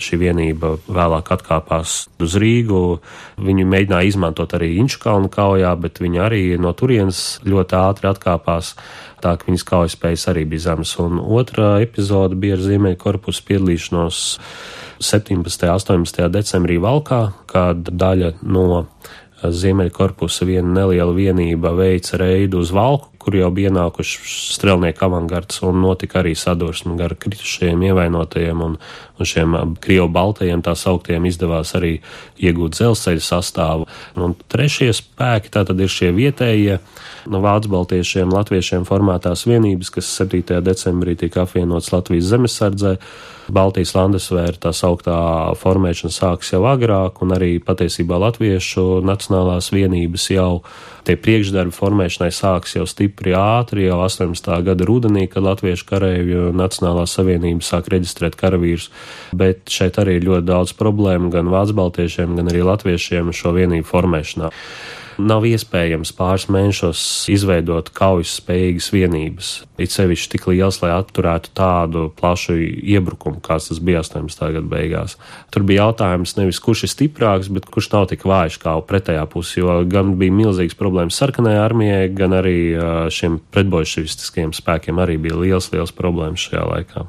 šī 0.00 0.18
vienība 0.20 0.74
vēlāk 0.88 1.30
atkāpās 1.34 1.94
uz 2.22 2.36
Rīgu. 2.40 3.00
Viņu 3.40 3.66
mēģināja 3.68 4.08
izmantot 4.08 4.54
arī 4.56 4.72
Inčukalnu 4.80 5.30
kaujā, 5.32 5.72
bet 5.80 6.00
viņi 6.02 6.22
arī 6.24 6.42
no 6.60 6.72
turienes 6.76 7.40
ļoti 7.46 7.78
ātri 7.78 8.10
atkāpās. 8.10 8.74
Tā 9.20 9.34
ka 9.36 9.48
viņas 9.50 9.66
kaujas 9.68 9.96
spējas 9.98 10.28
arī 10.32 10.46
bija 10.48 10.70
zemes. 10.70 10.94
Un 11.02 11.20
otrā 11.20 11.74
epizode 11.84 12.38
bija 12.40 12.56
ar 12.56 12.64
Ziemeļa 12.64 13.00
korpusu 13.00 13.44
piedalīšanos 13.50 14.22
17. 15.00 15.36
un 15.36 15.44
18. 15.44 16.28
decembrī 16.32 16.80
Valkā, 16.80 17.22
kad 17.50 17.88
daļa 17.88 18.38
no 18.42 18.86
Ziemeļkorpusa 19.48 20.44
viena 20.48 20.68
neliela 20.82 21.14
vienība 21.16 21.72
veica 21.78 22.18
reidu 22.20 22.60
uz 22.60 22.72
Valku, 22.76 23.08
kur 23.20 23.36
jau 23.36 23.50
bija 23.52 23.70
ienākuši 23.70 24.20
strelnieku 24.56 25.04
avangards 25.04 25.60
un 25.66 25.82
notika 25.84 26.22
arī 26.22 26.32
sadursme 26.38 26.96
gar 26.96 27.14
kritušajiem 27.20 27.82
ievainotajiem 27.90 28.62
un, 28.64 28.78
un 29.20 29.28
šiem 29.28 29.56
Krievu 29.84 30.08
baltajiem 30.12 30.62
tā 30.64 30.72
sauktiem 30.78 31.28
izdevās 31.28 31.74
arī 31.76 31.98
iegūt 32.40 32.78
dzelzceļa 32.78 33.24
sastāvu. 33.26 33.88
Un 34.16 34.36
trešie 34.48 34.88
spēki 34.96 35.52
tātad 35.52 35.80
ir 35.80 35.92
šie 35.92 36.14
vietējie 36.16 36.78
no 37.30 37.42
vācu 37.44 37.72
baltiešiem, 37.74 38.32
latviešiem 38.32 38.86
formētās 38.88 39.44
vienības, 39.48 39.92
kas 39.98 40.08
7. 40.22 40.62
decembrī 40.64 41.18
tika 41.20 41.44
apvienotas 41.44 41.92
Latvijas 41.92 42.30
zemesardzē. 42.32 42.96
Baltijas 43.50 43.96
landesvēra 43.96 44.60
tā 44.62 44.70
sauktā 44.76 45.16
formēšana 45.58 46.14
sākas 46.14 46.52
jau 46.54 46.62
agrāk, 46.70 47.18
un 47.24 47.34
arī 47.34 47.56
patiesībā 47.64 48.20
latviešu 48.22 49.00
nacionālās 49.02 49.72
vienības 49.74 50.28
jau 50.30 50.52
tie 51.06 51.16
priekšdarbi 51.20 51.74
formēšanai 51.74 52.30
sākas 52.34 52.76
jau 52.76 52.86
stipri 52.88 53.34
ātri, 53.36 53.86
jau 53.88 54.00
18. 54.04 54.52
gada 54.66 54.86
rudenī, 54.88 55.26
kad 55.30 55.44
Latviešu 55.46 55.88
karavīru 55.88 56.54
Nacionālā 56.56 57.06
savienība 57.10 57.64
sāk 57.66 57.90
reģistrēt 57.92 58.38
karavīrus, 58.40 58.90
bet 59.36 59.70
šeit 59.72 60.00
arī 60.02 60.18
ir 60.20 60.28
ļoti 60.28 60.48
daudz 60.50 60.76
problēmu 60.78 61.32
gan 61.34 61.50
vācu 61.52 61.76
baltiešiem, 61.80 62.36
gan 62.38 62.52
arī 62.52 62.64
latviešiem 62.66 63.34
šo 63.36 63.54
vienību 63.56 63.88
formēšanā 63.90 64.50
nav 65.28 65.44
iespējams 65.48 66.12
pāris 66.16 66.46
mēnešos 66.52 67.02
izveidot 67.32 67.90
kaujas 67.96 68.36
spējīgas 68.40 68.88
vienības. 68.94 69.50
It 69.80 69.94
sevišķi 69.94 70.30
tik 70.34 70.46
liels, 70.50 70.80
lai 70.82 70.92
atturētu 70.94 71.52
tādu 71.56 72.06
plašu 72.16 72.56
iebrukumu, 72.60 73.40
kāds 73.44 73.70
tas 73.70 73.80
bija 73.84 74.02
18. 74.04 74.42
gada 74.56 74.66
beigās. 74.70 75.16
Tur 75.54 75.64
bija 75.68 75.86
jautājums 75.86 76.36
nevis 76.38 76.60
kurš 76.62 76.84
ir 76.86 76.92
stiprāks, 76.94 77.48
bet 77.52 77.68
kurš 77.70 77.90
nav 77.94 78.08
tik 78.12 78.26
vājš 78.28 78.60
kā 78.62 78.76
pretējā 78.88 79.24
pusē, 79.30 79.62
jo 79.62 79.78
gan 79.90 80.14
bija 80.20 80.36
milzīgas 80.36 80.78
problēmas 80.78 81.20
sarkanajai 81.20 81.64
armijai, 81.64 82.04
gan 82.16 82.36
arī 82.40 82.58
šiem 83.14 83.40
pretbojušistiskiem 83.54 84.54
spēkiem 84.56 85.00
arī 85.00 85.18
bija 85.20 85.40
liels, 85.40 85.70
liels 85.74 85.94
problēmas 85.96 86.48
šajā 86.48 86.66
laikā. 86.74 87.06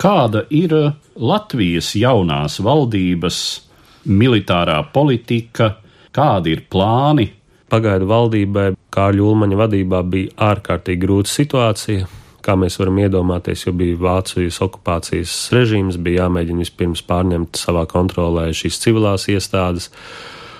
Kāda 0.00 0.42
ir 0.52 0.72
Latvijas 1.14 1.92
jaunās 1.96 2.58
valdības 2.64 3.38
militārā 4.04 4.80
politika 4.92 5.74
Kādi 6.14 6.54
ir 6.54 6.66
plāni? 6.70 7.30
Pagaidu 7.72 8.06
valdībai 8.06 8.68
Kārļa 8.94 9.24
Ulmaņa 9.24 9.56
vadībā 9.58 10.02
bija 10.06 10.34
ārkārtīgi 10.52 11.02
grūta 11.02 11.32
situācija. 11.32 12.06
Kā 12.44 12.54
mēs 12.60 12.76
varam 12.78 13.00
iedomāties, 13.00 13.64
jo 13.64 13.72
bija 13.74 13.96
Vācijas 13.98 14.60
okupācijas 14.62 15.32
režīms, 15.54 15.96
bija 15.96 16.26
jāmēģina 16.26 16.60
vispirms 16.60 17.02
pārņemt 17.08 17.56
savā 17.56 17.86
kontrolē 17.90 18.50
šīs 18.54 18.78
civilās 18.84 19.24
iestādes. 19.32 19.88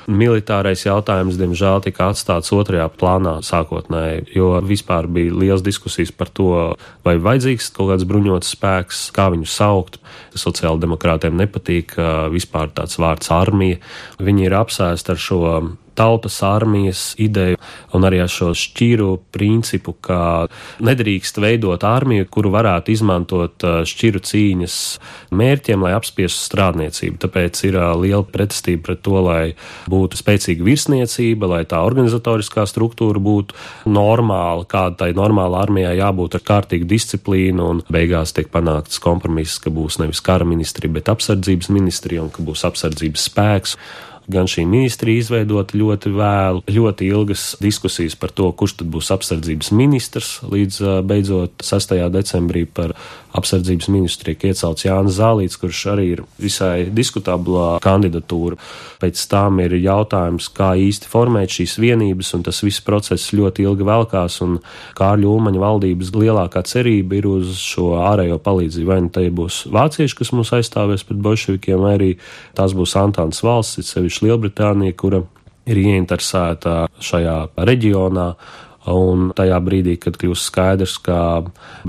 Militārais 0.04 0.82
jautājums, 0.84 1.38
diemžēl, 1.40 1.80
tika 1.86 2.10
atstāts 2.12 2.52
otrajā 2.52 2.90
plānā 2.92 3.38
sākotnēji, 3.46 4.26
jo 4.36 4.50
vispār 4.64 5.08
bija 5.08 5.32
liels 5.32 5.64
diskusijas 5.64 6.12
par 6.12 6.28
to, 6.28 6.50
vai 7.06 7.16
vajadzīgs 7.16 7.70
kaut 7.76 7.92
kāds 7.92 8.04
bruņots 8.08 8.52
spēks, 8.56 9.06
kā 9.16 9.30
viņu 9.32 9.48
saukt. 9.48 10.00
Sociāldemokrātiem 10.36 11.36
nepatīk 11.40 11.96
vispār 12.34 12.72
tāds 12.76 13.00
vārds 13.00 13.32
armija. 13.32 13.80
Viņi 14.20 14.48
ir 14.48 14.58
apsēsti 14.60 15.14
ar 15.14 15.24
šo 15.24 15.40
tautas 15.96 16.40
armijas 16.46 17.12
ideju 17.20 17.58
un 17.94 18.06
arī 18.06 18.20
ar 18.24 18.30
šo 18.30 18.50
šķiru 18.58 19.10
principu, 19.34 19.94
ka 20.04 20.46
nedrīkst 20.84 21.38
veidot 21.42 21.84
armiju, 21.86 22.26
kuru 22.30 22.52
varētu 22.54 22.92
izmantot 22.94 23.66
uh, 23.66 23.82
šķiru 23.88 24.22
cīņas 24.24 24.78
mērķiem, 25.34 25.84
lai 25.84 25.94
apspiestu 25.96 26.42
strādniecību. 26.48 27.20
Tāpēc 27.24 27.62
ir 27.68 27.78
uh, 27.78 27.92
liela 28.00 28.24
pretestība 28.26 28.90
pret 28.90 29.02
to, 29.06 29.16
lai 29.24 29.42
būtu 29.90 30.18
spēcīga 30.20 30.66
virsniecība, 30.66 31.50
lai 31.50 31.62
tā 31.68 31.82
organizatoriskā 31.86 32.66
struktūra 32.68 33.22
būtu 33.22 33.56
normāla, 33.90 34.66
kāda 34.68 35.04
tai 35.04 35.10
normāla 35.16 35.62
armijā 35.64 35.94
jābūt 35.98 36.38
ar 36.38 36.46
kārtīgu 36.50 36.88
disciplīnu, 36.90 37.68
un 37.70 37.84
beigās 37.92 38.34
tiek 38.36 38.50
panākts 38.52 39.02
kompromiss, 39.02 39.60
ka 39.62 39.72
būs 39.74 40.00
nevis 40.02 40.22
kara 40.24 40.46
ministri, 40.48 40.90
bet 40.92 41.10
apsardzības 41.12 41.70
ministri 41.74 42.20
un 42.22 42.32
ka 42.34 42.44
būs 42.44 42.66
apsardzības 42.68 43.28
spēks 43.30 43.78
gan 44.30 44.48
šī 44.50 44.64
ministrija 44.68 45.22
izveidota 45.22 45.76
ļoti 45.78 46.12
vēlu, 46.14 46.64
ļoti 46.70 47.08
ilgas 47.10 47.46
diskusijas 47.62 48.16
par 48.18 48.32
to, 48.34 48.50
kurš 48.52 48.78
tad 48.80 48.90
būs 48.94 49.12
apsardzības 49.14 49.72
ministrs, 49.76 50.38
līdz 50.48 50.80
beidzot 51.06 51.64
6. 51.64 51.96
decembrī 52.14 52.64
par 52.66 52.96
apsardzības 53.34 53.88
ministru 53.90 54.30
tiek 54.30 54.46
iecelts 54.50 54.86
Jānis 54.86 55.18
Zālīts, 55.18 55.58
kurš 55.58 55.80
arī 55.94 56.06
ir 56.14 56.22
visai 56.40 56.86
diskutablā 56.94 57.80
kandidatūra. 57.84 58.58
Pēc 59.02 59.24
tam 59.30 59.58
ir 59.64 59.74
jautājums, 59.80 60.48
kā 60.54 60.72
īsti 60.78 61.10
formēt 61.10 61.56
šīs 61.56 61.76
vienības, 61.82 62.30
un 62.38 62.44
tas 62.46 62.62
viss 62.64 62.84
process 62.84 63.34
ļoti 63.34 63.66
ilgi 63.66 63.88
velkās, 63.88 64.38
un 64.46 64.58
Kārļa 64.98 65.30
Ulmaņa 65.30 65.62
valdības 65.64 66.14
lielākā 66.14 66.62
cerība 66.68 67.18
ir 67.18 67.30
uz 67.30 67.56
šo 67.58 67.94
ārējo 68.04 68.38
palīdzību. 68.44 68.90
Vai 68.90 69.00
nu 69.02 69.12
tie 69.14 69.30
būs 69.34 69.64
vācieši, 69.74 70.18
kas 70.20 70.34
mūs 70.36 70.54
aizstāvēs 70.54 71.06
pret 71.08 71.22
bolševikiem, 71.24 71.82
vai 71.82 71.96
arī 71.98 72.10
tās 72.54 72.76
būs 72.76 72.94
Antāns 73.00 73.42
valsts, 73.44 73.90
sevišķi 73.90 74.28
Lielbritānija, 74.28 74.94
kura 74.98 75.24
ir 75.64 75.80
ieinteresēta 75.80 76.84
šajā 77.02 77.38
reģionā 77.66 78.28
Un 78.90 79.30
tajā 79.32 79.56
brīdī, 79.64 79.94
kad 79.96 80.18
kļūs 80.20 80.42
skaidrs, 80.50 80.98
ka 81.00 81.18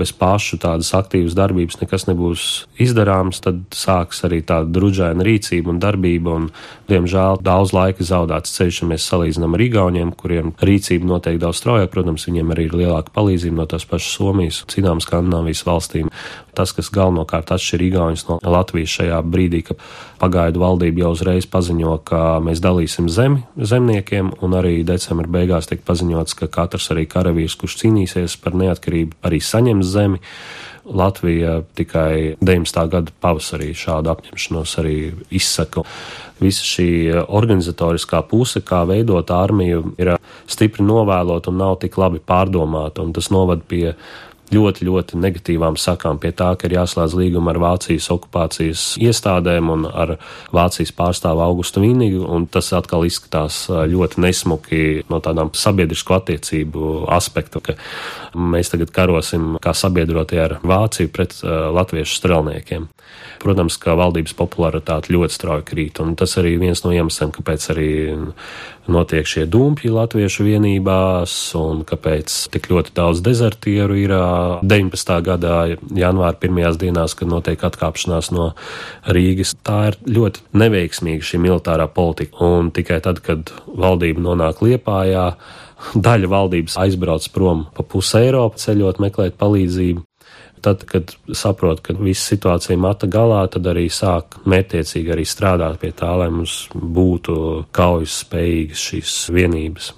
bez 0.00 0.14
pašu 0.16 0.56
tādas 0.62 0.88
aktīvas 0.96 1.34
darbības 1.36 1.76
nekas 1.82 2.06
nebūs 2.08 2.44
izdarāms, 2.80 3.42
tad 3.44 3.58
sāks 3.76 4.22
arī 4.24 4.40
tāda 4.46 4.70
druģaina 4.72 5.26
rīcība 5.26 5.74
un 5.74 5.80
darbība. 5.82 6.36
Un, 6.40 6.48
diemžēl 6.88 7.42
daudz 7.44 7.74
laika 7.76 8.06
zaudēts 8.06 8.54
ceļš, 8.56 8.80
ja 8.80 8.88
mēs 8.94 9.08
salīdzinām 9.10 9.58
ar 9.58 9.64
Igauniem, 9.66 10.14
kuriem 10.16 10.54
rīcība 10.56 11.10
notiek 11.10 11.36
daudz 11.42 11.60
straujāk. 11.60 11.92
Protams, 11.92 12.24
viņiem 12.30 12.56
arī 12.56 12.70
ir 12.70 12.78
lielāka 12.80 13.12
palīdzība 13.12 13.60
no 13.60 13.68
tās 13.68 13.84
pašas 13.88 14.16
Somijas, 14.16 14.62
citām 14.72 15.04
Skandināvijas 15.04 15.66
valstīm. 15.68 16.08
Tas, 16.56 16.72
kas 16.72 16.88
galvenokārt 16.88 17.52
atšķir 17.52 17.84
Igaunus 17.90 18.24
no 18.30 18.38
Latvijas 18.40 18.94
šajā 18.96 19.20
brīdī, 19.28 19.60
ka 19.68 19.76
pagaidu 20.22 20.62
valdība 20.62 21.04
jau 21.04 21.12
uzreiz 21.12 21.44
paziņo, 21.52 21.98
ka 22.08 22.22
mēs 22.40 22.64
dalīsim 22.64 23.10
zemi 23.12 23.44
zemniekiem, 23.60 24.32
un 24.40 24.56
arī 24.56 24.78
decembra 24.86 25.28
beigās 25.28 25.68
tiek 25.68 25.84
paziņots, 25.84 26.38
ka 26.40 26.48
katrs 26.48 26.85
būs 26.86 26.94
arī 26.94 27.06
karavīrs, 27.06 27.56
kurš 27.58 27.80
cīnīsies 27.82 28.38
par 28.42 28.54
neatkarību, 28.54 29.16
arī 29.24 29.40
saņems 29.40 29.86
zemi. 29.86 30.20
Latvija 30.86 31.64
tikai 31.74 32.36
19. 32.38 32.88
gada 32.88 33.10
pavasarī 33.20 33.74
šādu 33.74 34.12
apņemšanos 34.12 34.76
arī 34.78 35.14
izsaka. 35.34 35.82
Visa 36.38 36.62
šī 36.62 37.24
organizatoriskā 37.26 38.22
puse, 38.22 38.60
kā 38.62 38.84
veidot 38.86 39.30
armiju, 39.34 39.96
ir 39.98 40.14
stipri 40.46 40.86
novēlota 40.86 41.50
un 41.50 41.58
nav 41.58 41.80
tik 41.82 41.98
labi 41.98 42.20
pārdomāta, 42.22 43.02
un 43.02 43.12
tas 43.12 43.32
novada 43.34 43.66
pie 43.66 43.96
ļoti, 44.54 44.86
ļoti 44.86 45.18
negatīvām 45.18 45.76
sakām 45.80 46.20
pie 46.22 46.30
tā, 46.36 46.52
ka 46.58 46.68
ir 46.68 46.76
jāslēdz 46.76 47.16
līguma 47.18 47.52
ar 47.52 47.60
Vācijas 47.62 48.08
okupācijas 48.14 48.84
iestādēm 49.02 49.70
un 49.72 49.86
ar 49.90 50.16
Vācijas 50.54 50.92
pārstāvu 50.96 51.42
Augustu 51.44 51.82
Vīnīgu, 51.82 52.22
un 52.30 52.46
tas 52.50 52.70
atkal 52.76 53.06
izskatās 53.08 53.64
ļoti 53.70 54.22
nesmuki 54.22 54.82
no 55.10 55.20
tādām 55.24 55.50
sabiedrisko 55.56 56.18
attiecību 56.20 57.06
aspektu, 57.16 57.62
ka 57.64 57.76
mēs 58.36 58.70
tagad 58.72 58.92
karosim 58.94 59.56
kā 59.62 59.74
sabiedrotie 59.74 60.42
ar 60.42 60.58
Vāciju 60.66 61.10
pret 61.12 61.38
uh, 61.42 61.68
latviešu 61.74 62.20
strelniekiem. 62.20 62.90
Protams, 63.42 63.76
ka 63.80 63.94
valdības 63.98 64.34
popularitāte 64.36 65.12
ļoti 65.14 65.34
strauji 65.34 65.66
krīt, 65.68 66.00
un 66.02 66.14
tas 66.18 66.36
arī 66.40 66.56
viens 66.60 66.82
no 66.84 66.92
iemesliem, 66.94 67.32
kāpēc 67.34 67.66
arī 67.74 67.90
notiek 68.92 69.26
šie 69.28 69.44
dumpji 69.50 69.90
latviešu 69.92 70.46
vienībās 70.46 71.34
un 71.58 71.82
kāpēc 71.86 72.34
tik 72.54 72.68
ļoti 72.72 72.94
daudz 72.96 73.22
dezertieru 73.26 73.98
ir 73.98 74.14
19. 74.62 75.12
gadā 75.26 75.58
janvāra 75.96 76.36
pirmajās 76.40 76.80
dienās, 76.80 77.16
kad 77.18 77.30
notiek 77.30 77.62
atkāpšanās 77.68 78.32
no 78.36 78.50
Rīgas. 79.10 79.56
Tā 79.66 79.78
ir 79.90 80.00
ļoti 80.18 80.44
neveiksmīga 80.56 81.26
šī 81.30 81.42
militārā 81.42 81.88
politika, 81.92 82.40
un 82.46 82.72
tikai 82.74 83.00
tad, 83.04 83.22
kad 83.24 83.52
valdība 83.66 84.22
nonāk 84.28 84.62
Liepājā, 84.64 85.28
daļa 85.94 86.32
valdības 86.32 86.78
aizbrauc 86.86 87.30
prom 87.34 87.66
pa 87.76 87.84
pusi 87.86 88.22
Eiropu 88.24 88.62
ceļot, 88.62 89.02
meklēt 89.02 89.36
palīdzību. 89.40 90.06
Tad, 90.66 90.80
kad 90.90 91.12
saprot, 91.30 91.78
ka 91.84 91.94
visa 91.94 92.32
situācija 92.32 92.74
mata 92.80 93.06
galā, 93.06 93.44
tad 93.54 93.68
arī 93.70 93.84
sāk 93.92 94.40
mērķiecīgi 94.50 95.12
arī 95.14 95.22
strādāt 95.22 95.78
pie 95.78 95.92
tā, 95.94 96.08
lai 96.18 96.26
mums 96.34 96.64
būtu 96.74 97.36
kaujas 97.76 98.16
spējīgas 98.24 98.82
šīs 98.88 99.12
vienības. 99.36 99.92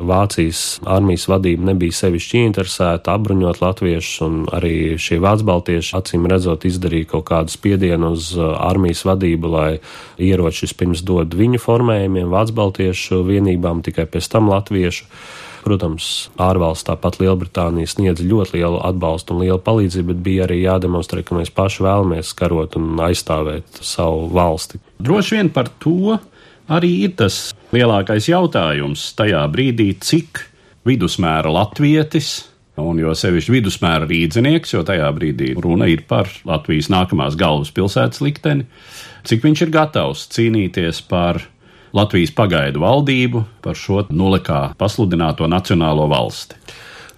Vācijas 0.00 0.80
armijas 0.88 1.26
vadība 1.28 1.68
nebija 1.70 1.94
sevišķi 1.94 2.40
interesēta 2.48 3.14
apbruņot 3.14 3.60
latviešus, 3.60 4.14
un 4.24 4.40
arī 4.56 4.96
šie 4.98 5.20
vācbaltieši 5.22 5.94
acīm 5.98 6.26
redzot 6.30 6.64
izdarīja 6.66 7.10
kaut 7.12 7.26
kādu 7.28 7.52
spiedienu 7.54 8.14
uz 8.16 8.32
uh, 8.38 8.54
armijas 8.64 9.04
vadību, 9.06 9.52
lai 9.52 9.68
ieročus 10.18 10.74
pirms 10.74 11.04
dod 11.06 11.36
viņu 11.36 11.60
formējumiem, 11.60 12.32
vācbaltiešu 12.32 13.20
vienībām, 13.28 13.84
tikai 13.86 14.08
pēc 14.10 14.30
tam 14.32 14.50
latviešu. 14.50 15.06
Protams, 15.60 16.30
ārvalsts, 16.40 16.86
tāpat 16.88 17.18
Lielbritānija 17.20 17.90
sniedz 17.92 18.22
ļoti 18.24 18.58
lielu 18.58 18.80
atbalstu 18.86 19.34
un 19.34 19.44
lielu 19.44 19.60
palīdzību, 19.64 20.14
bet 20.14 20.22
bija 20.24 20.46
arī 20.46 20.62
jādemonstrē, 20.62 21.24
ka 21.26 21.36
mēs 21.36 21.52
paši 21.52 21.84
vēlamies 21.84 22.32
karot 22.38 22.78
un 22.80 22.94
aizstāvēt 23.04 23.82
savu 23.84 24.30
valsti. 24.32 24.80
Droši 25.00 25.36
vien 25.36 25.52
par 25.52 25.68
to 25.82 26.16
arī 26.70 26.92
ir 27.06 27.16
tas 27.20 27.50
lielākais 27.74 28.30
jautājums 28.30 29.10
tajā 29.18 29.42
brīdī, 29.52 29.92
cik 30.00 30.46
vidusmēra 30.88 31.52
latvietis 31.52 32.32
un 32.80 33.00
jo 33.00 33.12
sevišķi 33.16 33.54
vidusmēra 33.58 34.08
rīdzinieks, 34.08 34.74
jo 34.74 34.82
tajā 34.86 35.08
brīdī 35.16 35.52
runa 35.60 35.88
ir 35.90 36.04
par 36.08 36.30
Latvijas 36.48 36.90
nākamās 36.92 37.36
galvaspilsētas 37.40 38.22
likteni, 38.24 38.66
cik 39.28 39.44
viņš 39.44 39.64
ir 39.66 39.74
gatavs 39.74 40.26
cīnīties 40.32 41.02
par 41.10 41.42
Latvijas 41.96 42.30
pagaidu 42.36 42.82
valdību 42.84 43.44
par 43.64 43.78
šo 43.78 44.04
nulekā 44.14 44.70
pasludināto 44.78 45.48
nacionālo 45.50 46.06
valsti. 46.10 46.58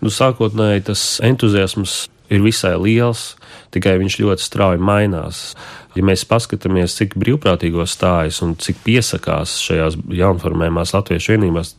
Nu, 0.03 0.11
sākotnēji 0.11 0.89
tas 0.89 1.03
entuziasms 1.23 2.07
ir 2.33 2.41
visai 2.43 2.75
liels, 2.81 3.35
tikai 3.75 3.99
viņš 4.01 4.19
ļoti 4.23 4.45
strauji 4.47 4.83
mainās. 4.83 5.53
Ja 5.93 6.05
mēs 6.09 6.25
paskatāmies, 6.25 6.95
cik 6.97 7.19
brīvprātīgo 7.21 7.85
stājas 7.89 8.41
un 8.45 8.55
cik 8.61 8.79
piesakās 8.87 9.59
šajās 9.61 9.99
jaunformējumās 10.17 10.95
latviešu 10.97 11.35
vienībās, 11.35 11.75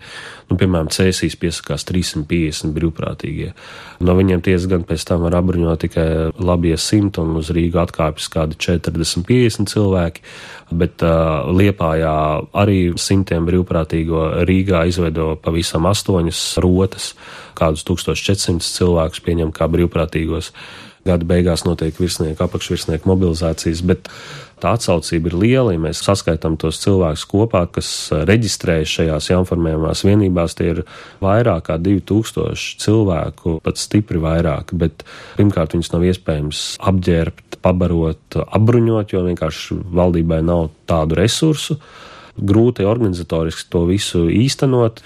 nu, 0.52 0.58
piemēram, 0.60 0.92
Cēsīs 0.94 1.34
piesakās 1.42 1.88
350 1.90 2.76
brīvprātīgie. 2.76 3.54
No 4.06 4.14
viņiem 4.20 4.44
tiesa 4.46 4.70
gan 4.70 4.86
pēc 4.86 5.08
tam 5.10 5.26
var 5.26 5.40
apbruņot 5.40 5.82
tikai 5.86 6.08
labie 6.38 6.76
simt 6.78 7.18
un 7.22 7.34
uz 7.40 7.50
Rīgu 7.56 7.82
atkāpjas 7.82 8.30
kādi 8.34 8.60
40-50 8.62 9.74
cilvēki, 9.74 10.26
bet 10.78 11.02
uh, 11.06 11.50
Liepājā 11.50 12.16
arī 12.64 12.80
simtiem 13.02 13.50
brīvprātīgo 13.50 14.46
Rīgā 14.46 14.86
izveido 14.92 15.34
pavisam 15.42 15.90
astoņas 15.90 16.46
rotas, 16.62 17.14
kādus 17.58 17.86
1400 17.90 18.62
cilvēkus 18.62 19.26
pieņem 19.26 19.54
kā 19.56 19.70
brīvprātīgos. 19.74 20.54
Gada 21.04 21.28
beigās 21.28 21.66
notiek 21.68 21.98
virsnieku, 22.00 22.40
apakšvirsnieku 22.46 23.10
mobilizācijas, 23.10 23.82
bet 23.84 24.08
tā 24.64 24.72
atsaucība 24.78 25.28
ir 25.28 25.36
liela. 25.42 25.74
Ja 25.76 25.82
mēs 25.84 26.00
saskaitām 26.06 26.56
tos 26.62 26.80
cilvēkus 26.80 27.26
kopā, 27.28 27.66
kas 27.76 27.90
reģistrējas 28.30 28.94
šajās 28.98 29.28
jaunformējumās 29.34 30.06
vienībās, 30.08 30.56
tie 30.56 30.70
ir 30.72 30.80
vairāk 31.24 31.68
kā 31.68 31.78
2000 31.84 32.80
cilvēku, 32.84 33.58
pat 33.66 33.82
stipri 33.82 34.22
vairāk. 34.24 34.72
Bet 34.80 35.04
pirmkārt, 35.36 35.76
viņus 35.76 35.92
nav 35.92 36.08
iespējams 36.08 36.64
apģērbt, 36.94 37.60
pabarot, 37.64 38.40
apbruņot, 38.46 39.12
jo 39.12 39.28
vienkārši 39.28 39.82
valdībai 40.00 40.40
nav 40.48 40.70
tādu 40.90 41.20
resursu. 41.20 41.80
Grūti 42.40 42.88
organizatoriski 42.88 43.68
to 43.76 43.84
visu 43.92 44.26
īstenot. 44.32 45.04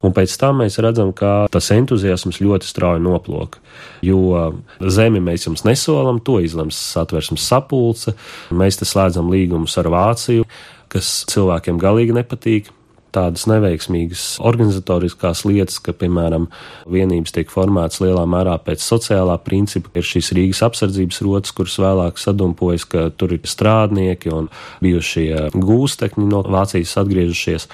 Un 0.00 0.14
pēc 0.16 0.32
tam 0.40 0.62
mēs 0.62 0.78
redzam, 0.80 1.12
ka 1.12 1.44
tas 1.52 1.68
entuziasms 1.74 2.40
ļoti 2.40 2.68
strauji 2.70 3.02
noplok. 3.04 3.58
Jo 4.06 4.48
zemi 4.80 5.20
mēs 5.20 5.44
jums 5.44 5.66
nesolam, 5.68 6.22
to 6.24 6.38
izlems 6.40 6.78
satversmes 6.94 7.44
sapulce. 7.44 8.16
Mēs 8.48 8.80
te 8.80 8.88
slēdzam 8.88 9.28
līgumus 9.32 9.76
ar 9.80 9.90
Vāciju, 9.92 10.48
kas 10.88 11.18
cilvēkiem 11.28 11.80
galīgi 11.82 12.16
nepatīk 12.16 12.72
tādas 13.14 13.46
neveiksmīgas 13.50 14.24
organizatoriskās 14.46 15.42
lietas, 15.48 15.80
ka, 15.82 15.94
piemēram, 15.96 16.46
vienības 16.90 17.34
tiek 17.34 17.50
formētas 17.52 18.00
lielā 18.04 18.24
mērā 18.30 18.56
pēc 18.64 18.84
sociālā 18.84 19.36
principa. 19.44 19.92
Ir 19.98 20.06
šīs 20.06 20.32
Rīgas 20.36 20.62
apsardzības 20.66 21.22
rotas, 21.26 21.54
kuras 21.56 21.78
vēlāk 21.82 22.20
sadumpojas, 22.22 22.86
ka 22.90 23.08
tur 23.10 23.34
ir 23.36 23.42
strādnieki 23.50 24.32
un 24.34 24.50
bijušie 24.84 25.50
gūstekņi 25.56 26.28
no 26.30 26.44
Vācijas 26.46 26.96
atgriežušies. 27.02 27.68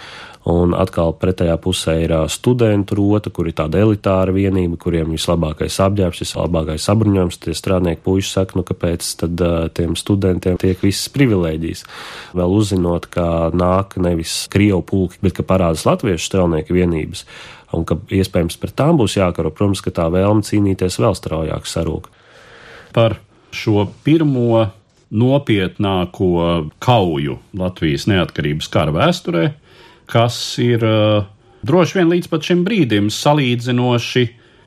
Un 0.46 0.76
atkal 0.78 1.10
pretējā 1.18 1.56
pusē 1.58 1.96
ir 2.04 2.12
studentu 2.30 2.94
rota, 3.00 3.32
kur 3.34 3.48
ir 3.50 3.56
tāda 3.58 3.80
elitāra 3.82 4.30
vienība, 4.30 4.76
kuriem 4.78 5.10
vislabākais 5.10 5.80
apģērbs, 5.82 6.20
vislabākais 6.22 6.86
apbruņojums. 6.92 7.40
Tie 7.42 7.54
strādnieki 7.58 8.04
puiši 8.04 8.30
saka, 8.30 8.54
nu 8.54 8.62
kāpēc 8.68 9.08
tad 9.24 9.42
tiem 9.74 9.96
studentiem 9.98 10.60
tiek 10.62 10.78
visas 10.86 11.10
privilēģijas. 11.16 11.82
Vēl 12.38 12.54
uzzinot, 12.60 13.10
ka 13.10 13.50
nāk 13.58 13.98
nevis 13.98 14.44
Krievu 14.52 14.84
pulki, 14.86 15.18
bet 15.26 15.34
ka 15.34 15.46
parādās 15.50 15.82
latviešu 15.88 16.30
strelnieku 16.30 16.78
vienības. 16.78 17.26
Un 17.74 17.82
ka 17.82 17.98
iespējams 18.14 18.60
pret 18.62 18.78
tām 18.78 19.02
būs 19.02 19.18
jākaro, 19.18 19.50
protams, 19.50 19.82
ka 19.82 19.90
tā 19.98 20.06
vēlme 20.14 20.46
cīnīties 20.46 21.02
vēl 21.02 21.18
straujāk 21.18 21.66
sarūk. 21.66 22.06
Par 22.94 23.18
šo 23.50 23.88
pirmo 24.06 24.68
nopietnāko 25.10 26.70
kauju 26.82 27.40
Latvijas 27.58 28.06
neatkarības 28.10 28.70
kara 28.70 28.94
vēsturē 28.94 29.48
kas 30.06 30.38
ir 30.62 30.82
droši 31.66 31.98
vien 31.98 32.12
līdz 32.12 32.30
šim 32.48 32.64
brīdim 32.66 33.10
salīdzinoši 33.10 34.26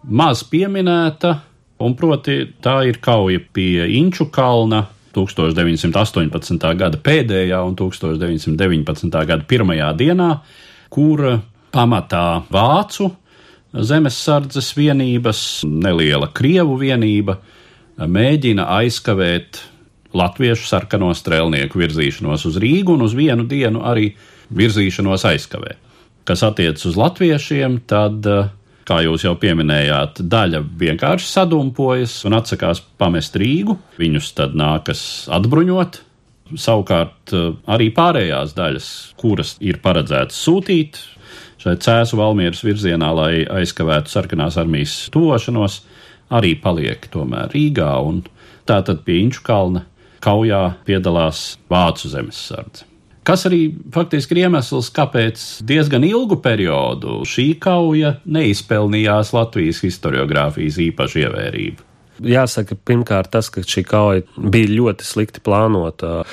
maz 0.10 0.43
pieminēta, 0.47 1.38
Un 1.80 1.93
proti, 1.95 2.41
tā 2.60 2.82
ir 2.89 2.97
kauja 2.99 3.39
pie 3.56 3.86
Inču 3.95 4.25
kalna 4.36 4.82
1918. 5.15 6.65
gada 6.75 6.99
pēdējā 6.99 7.60
un 7.63 7.78
1919. 7.80 9.15
gada 9.30 9.47
pirmajā 9.47 9.93
dienā, 9.95 10.28
kur 10.91 11.23
pamatā 11.71 12.41
vācu 12.52 13.08
zemesardzes 13.71 14.73
vienības, 14.75 15.41
neliela 15.63 16.28
krievu 16.36 16.75
vienība 16.82 17.38
mēģina 17.95 18.67
aizkavēt 18.82 19.62
latviešu 20.19 20.67
sarkano 20.67 21.13
strēlnieku 21.15 21.80
virzīšanos 21.80 22.43
uz 22.49 22.60
Rīgu 22.60 22.97
un 22.97 23.08
uz 23.08 23.15
vienu 23.15 23.47
dienu 23.47 23.86
arī 23.88 24.10
virzīšanos 24.56 25.26
aizkavē. 25.30 25.76
Kas 26.28 26.44
attiecas 26.46 26.86
uz 26.90 26.98
latviešiem, 27.00 27.80
tad, 27.90 28.26
kā 28.90 29.00
jūs 29.06 29.26
jau 29.26 29.36
pieminējāt, 29.40 30.22
daļa 30.30 30.62
vienkārši 30.82 31.30
sadumpojas 31.30 32.20
un 32.30 32.38
atsakās 32.38 32.82
pamest 33.02 33.38
Rīgu. 33.40 33.78
Viņus 34.02 34.34
tad 34.38 34.58
nākas 34.58 35.02
atbruņot. 35.34 36.04
Savukārt 36.58 37.34
arī 37.70 37.92
pārējās 37.94 38.56
daļas, 38.58 38.90
kuras 39.22 39.56
ir 39.62 39.78
paredzētas 39.84 40.38
sūtīt 40.48 40.98
šai 41.60 41.76
cēsu 41.84 42.18
valmieras 42.20 42.64
virzienā, 42.64 43.10
lai 43.16 43.32
aizkavētu 43.60 44.12
sarkanās 44.14 44.58
armijas 44.60 44.96
tuvošanos, 45.14 45.82
arī 46.34 46.56
paliek 46.62 47.10
tomēr 47.12 47.52
Rīgā 47.54 47.92
un 48.06 48.24
tātad 48.70 49.04
pie 49.06 49.20
Inču 49.26 49.44
kalna 49.46 49.86
kaujā 50.24 50.64
piedalās 50.88 51.58
Vācu 51.72 52.12
zemesardze. 52.12 52.88
Kas 53.30 53.46
arī 53.46 53.60
faktiski 53.94 54.34
ir 54.34 54.48
iemesls, 54.48 54.88
kāpēc 54.89 55.42
diezgan 55.70 56.02
ilgu 56.08 56.39
periodu 56.42 57.20
šī 57.30 57.52
kauja 57.62 58.15
neizpelnījās 58.26 59.36
Latvijas 59.38 59.84
historiografijas 59.86 60.80
īpašu 60.88 61.22
ievērību. 61.28 61.86
Jāsaka, 62.26 62.74
pirmkārt, 62.89 63.30
tas, 63.36 63.52
ka 63.54 63.62
šī 63.62 63.86
kauja 63.86 64.26
bija 64.50 64.72
ļoti 64.74 65.06
slikti 65.06 65.46
plānota. 65.46 66.24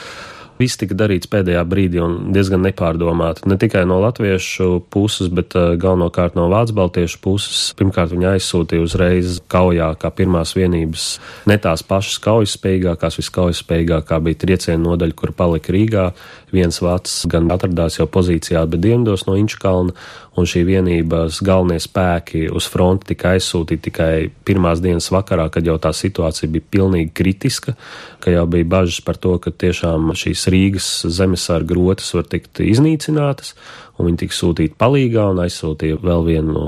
Viss 0.56 0.78
tika 0.80 0.96
darīts 0.96 1.28
pēdējā 1.28 1.60
brīdī 1.68 2.00
un 2.00 2.30
diezgan 2.32 2.62
nepārdomāti. 2.64 3.44
Ne 3.50 3.58
tikai 3.60 3.82
no 3.88 3.98
latviešu 4.00 4.86
puses, 4.92 5.28
bet 5.28 5.52
uh, 5.52 5.74
galvenokārt 5.76 6.38
no 6.38 6.46
vācu 6.48 6.78
baltiešu 6.78 7.20
puses. 7.20 7.58
Pirmkārt, 7.76 8.14
viņi 8.14 8.30
aizsūtīja 8.30 8.86
uzreiz 8.86 9.36
kaujā, 9.52 9.90
kā 10.00 10.10
pirmās 10.16 10.54
vienības, 10.56 11.10
ne 11.50 11.58
tās 11.60 11.84
pašas 11.84 12.16
kaujas 12.24 12.56
spējīgākās, 12.56 13.20
viskaujas 13.20 13.60
spējīgākā 13.66 14.20
bija 14.24 14.40
trieciena 14.46 14.80
nodaļa, 14.86 15.18
kur 15.20 15.36
palika 15.36 15.76
Rīgā. 15.76 16.08
Viens 16.54 16.78
vācis 16.78 17.24
gan 17.26 17.48
atradās 17.50 17.98
jau 17.98 18.06
pozīcijā, 18.06 18.62
bet 18.70 18.84
dienvidos 18.84 19.24
no 19.26 19.34
Inčkalna, 19.34 19.94
un 20.38 20.46
šī 20.46 20.62
vienības 20.68 21.40
galvenie 21.44 21.80
spēki 21.82 22.44
uz 22.54 22.68
fronti 22.70 23.10
tika 23.10 23.32
aizsūtīti 23.34 23.88
tikai 23.88 24.10
pirmās 24.46 24.82
dienas 24.84 25.08
vakarā, 25.10 25.48
kad 25.50 25.66
jau 25.66 25.74
tā 25.82 25.90
situācija 25.96 26.50
bija 26.52 26.68
pilnīgi 26.76 27.10
kritiska, 27.16 27.74
ka 28.22 28.34
jau 28.34 28.44
bija 28.52 28.68
bažas 28.76 29.00
par 29.02 29.18
to, 29.18 29.34
ka 29.42 29.50
tiešām 29.50 30.12
šīs 30.14 30.46
Rīgas 30.52 30.90
zemesarga 31.18 31.74
rotas 31.74 32.12
var 32.14 32.28
tikt 32.30 32.62
iznīcinātas, 32.62 33.56
un 33.96 34.10
viņi 34.10 34.20
tika 34.24 34.36
sūtīti 34.36 34.76
palīgā 34.78 35.28
un 35.32 35.40
aizsūtīja 35.44 36.00
vēl 36.04 36.24
vienu 36.26 36.64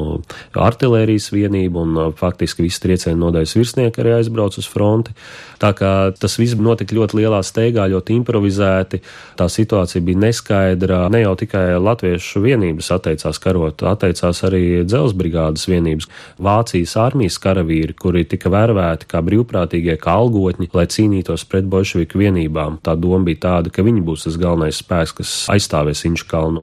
artilērijas 0.58 1.30
vienību, 1.34 1.84
un 1.84 1.98
uh, 1.98 2.10
faktiski 2.16 2.64
visi 2.66 2.82
triecienu 2.84 3.26
nodaļas 3.26 3.56
virsnieki 3.58 4.02
arī 4.02 4.16
aizbrauc 4.18 4.58
uz 4.60 4.68
fronti. 4.70 5.14
Tā 5.58 5.72
kā 5.74 5.92
tas 6.14 6.38
viss 6.38 6.56
notika 6.58 6.94
ļoti 6.94 7.18
lielā 7.18 7.40
steigā, 7.46 7.88
ļoti 7.90 8.14
improvizēti, 8.20 9.00
tā 9.38 9.48
situācija 9.50 10.02
bija 10.06 10.22
neskaidra. 10.28 11.00
Ne 11.12 11.24
jau 11.24 11.34
tikai 11.38 11.64
latviešu 11.82 12.42
vienības 12.44 12.92
atteicās 12.94 13.40
karot, 13.42 13.82
atteicās 13.82 14.44
arī 14.46 14.84
dzelsbrigādes 14.86 15.66
vienības, 15.70 16.08
Vācijas 16.38 16.94
armijas 17.00 17.38
karavīri, 17.42 17.96
kuri 17.98 18.24
tika 18.28 18.50
vērvēti 18.52 19.08
kā 19.10 19.22
brīvprātīgie, 19.26 19.98
kā 20.00 20.14
algotņi, 20.22 20.70
lai 20.76 20.86
cīnītos 20.90 21.44
pret 21.50 21.66
bolševiku 21.70 22.22
vienībām. 22.22 22.78
Tā 22.84 22.94
doma 22.98 23.24
bija 23.26 23.42
tāda, 23.48 23.74
ka 23.74 23.84
viņi 23.86 24.04
būs 24.06 24.28
tas 24.28 24.38
galvenais 24.40 24.78
spēks, 24.78 25.16
kas 25.18 25.34
aizstāvēs 25.54 26.04
Inčkalnu. 26.08 26.62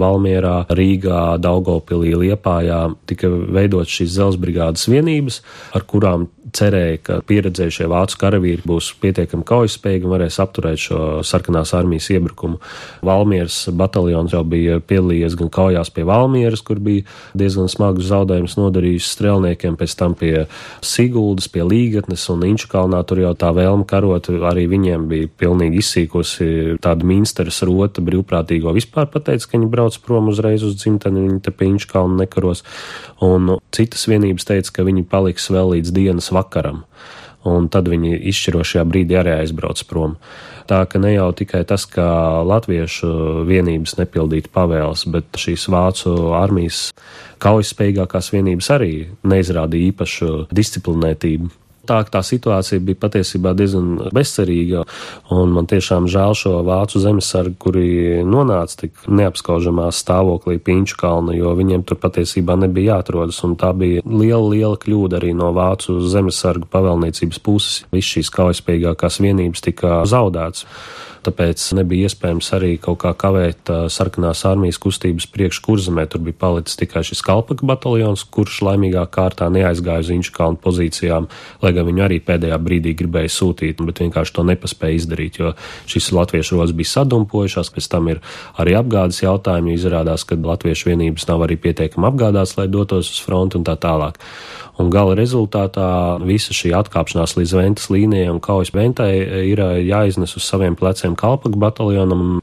Valmierā, 0.00 0.56
Rīgā, 0.76 1.22
Daugopilī, 1.42 2.14
Liepājā 2.24 2.82
tika 3.10 3.30
veidotas 3.30 3.94
šīs 4.00 4.16
dzelzbrigādes 4.16 4.88
vienības, 4.90 5.40
ar 5.76 5.86
kurām 5.88 6.28
cerēja, 6.56 6.98
ka 7.04 7.18
pieredzējušie 7.26 7.88
vācu 7.90 8.18
karavīri 8.20 8.66
būs 8.66 8.92
pietiekami 9.02 9.46
kaujaspējīgi 9.48 10.06
un 10.06 10.14
varēs 10.14 10.40
apturēt 10.42 10.82
šo 10.82 11.00
sarkanās 11.26 11.72
armijas 11.76 12.10
iebrukumu. 12.14 12.60
Valmieras 13.06 13.62
bataljons 13.76 14.34
jau 14.34 14.42
bija 14.44 14.80
piedalījies 14.80 15.36
gan 15.40 15.52
kaujās 15.52 15.92
pie 15.94 16.04
Valmieras, 16.08 16.62
kur 16.66 16.80
bija 16.82 17.06
diezgan 17.38 17.70
smagus 17.70 18.10
zaudējumus 18.10 18.56
nodarījis 18.58 19.10
strēlniekiem, 19.16 19.78
pēc 19.80 19.96
tam 20.00 20.16
pie 20.18 20.46
Siguldas, 20.84 21.48
pie 21.52 21.64
Līgatnes 21.66 22.26
un 22.32 22.44
Inčukalnā 22.48 23.02
tur 23.08 23.22
jau 23.22 23.32
tā 23.38 23.52
vēlme 23.56 23.86
karot 23.88 24.30
arī 24.30 24.66
viņiem 24.70 25.06
bija 25.10 25.30
pilnīgi 25.40 25.80
izsīkusi 25.82 26.78
tāda 26.82 27.06
minsteres 27.06 27.62
rota 27.66 28.02
brīvprātīgo 28.04 28.74
vispār 28.76 29.08
pateica, 29.12 29.46
ka 29.46 29.58
viņi 29.58 29.70
brauc 29.70 29.98
prom 30.04 30.30
uzreiz 30.32 30.64
uz 30.66 30.76
dzimteni, 30.80 31.26
viņi 31.28 31.40
te 31.44 31.54
pie 31.54 31.70
Inčukalna 31.70 32.24
nekaros. 32.24 32.64
Un 33.24 33.56
citas 33.74 34.06
vienības 34.10 34.46
teica, 34.48 34.72
ka 34.78 34.86
viņi 34.86 35.04
paliks 35.10 35.50
vēl 35.52 35.76
līdz 35.76 35.94
dienas 35.94 36.30
vakaram. 36.40 36.84
Un 37.48 37.70
tad 37.72 37.88
viņi 37.88 38.18
izšķirošajā 38.28 38.82
brīdī 38.84 39.16
arī 39.16 39.38
aizbrauc 39.38 39.80
prom. 39.88 40.18
Tā 40.68 40.82
ka 40.86 41.00
ne 41.00 41.14
jau 41.14 41.30
tikai 41.32 41.62
tas, 41.66 41.86
ka 41.88 42.04
latviešu 42.46 43.46
vienības 43.48 43.96
nepildītu 43.96 44.52
pavēles, 44.52 45.06
bet 45.10 45.40
šīs 45.40 45.64
vācu 45.72 46.12
armijas 46.36 46.90
kaujaspējīgākās 47.40 48.28
vienības 48.34 48.68
arī 48.76 48.92
neizrādīja 49.24 49.94
īpašu 49.94 50.30
disciplinētību 50.52 51.48
tā, 51.90 52.00
tā 52.06 52.22
situācija 52.24 52.80
bija 52.84 52.98
patiesībā 53.02 53.52
diezgan 53.58 54.12
bezcerīga. 54.14 54.84
Man 55.30 55.68
tiešām 55.70 56.08
žēl 56.10 56.36
šo 56.38 56.54
vācu 56.66 57.02
zemesargu, 57.02 57.56
kuri 57.60 57.90
nonāca 58.26 58.84
tik 58.84 59.04
neapskaužamā 59.10 59.90
stāvoklī 59.94 60.60
Pinču 60.62 60.98
kalna, 61.00 61.34
jo 61.36 61.54
viņiem 61.58 61.84
tur 61.88 62.00
patiesībā 62.02 62.56
nebija 62.60 62.96
jāatrodas. 62.96 63.42
Tā 63.60 63.72
bija 63.76 64.04
liela, 64.06 64.46
liela 64.54 64.80
kļūda 64.80 65.20
arī 65.20 65.34
no 65.36 65.50
vācu 65.56 65.98
zemesargu 66.12 66.70
pavēlniecības 66.70 67.42
puses. 67.44 67.84
Viss 67.94 68.16
šīs 68.16 68.32
kaujaspējīgākās 68.34 69.20
vienības 69.24 69.64
tika 69.66 70.02
zaudētas 70.08 70.66
tāpēc 71.26 71.62
nebija 71.78 72.08
iespējams 72.08 72.48
arī 72.56 72.72
kaut 72.82 73.00
kā 73.02 73.12
kavēt 73.18 73.70
sarkanās 73.92 74.42
armijas 74.48 74.80
kustības 74.80 75.26
priekš 75.30 75.60
kurzemē. 75.66 76.06
Tur 76.10 76.22
bija 76.26 76.38
palicis 76.40 76.78
tikai 76.80 77.02
šis 77.06 77.22
kalpaka 77.26 77.66
bataljons, 77.66 78.24
kurš 78.32 78.60
laimīgā 78.66 79.04
kārtā 79.12 79.50
neaizgāja 79.52 80.04
uz 80.04 80.12
Inčkalnu 80.14 80.60
pozīcijām, 80.62 81.28
lai 81.64 81.72
gan 81.76 81.88
viņu 81.88 82.06
arī 82.06 82.20
pēdējā 82.24 82.58
brīdī 82.62 82.94
gribēja 82.98 83.32
sūtīt, 83.36 83.82
bet 83.86 84.02
vienkārši 84.04 84.36
to 84.36 84.46
nepaspēja 84.48 85.00
izdarīt, 85.00 85.40
jo 85.42 85.52
šis 85.90 86.10
latviešu 86.16 86.58
rodas 86.58 86.76
bija 86.76 86.94
sadumpojušās, 86.94 87.72
pēc 87.74 87.90
tam 87.92 88.08
ir 88.12 88.22
arī 88.60 88.76
apgādes 88.80 89.22
jautājumi, 89.24 89.74
jo 89.74 89.82
izrādās, 89.82 90.24
ka 90.24 90.38
latviešu 90.40 90.90
vienības 90.92 91.28
nav 91.30 91.46
arī 91.46 91.60
pietiekami 91.60 92.10
apgādāts, 92.10 92.56
lai 92.58 92.68
dotos 92.72 93.12
uz 93.12 93.22
fronti 93.24 93.60
un 93.60 93.68
tā 93.68 93.76
tālāk. 93.80 94.20
Un 94.80 94.88
gala 94.88 95.12
rezultātā 95.18 96.16
visa 96.24 96.54
šī 96.56 96.72
atkāpšanās 96.78 97.34
līdz 97.36 97.52
Ventas 97.58 97.90
līnijai 97.92 98.30
un 98.32 98.38
kaujas 98.40 98.72
Ventai 98.72 99.12
ir 99.50 99.60
jāiznes 99.84 100.32
uz 100.38 100.46
saviem 100.46 100.76
pleciem 100.78 101.09
kalpaku 101.18 101.58
bataljonam 101.60 102.20
un 102.20 102.40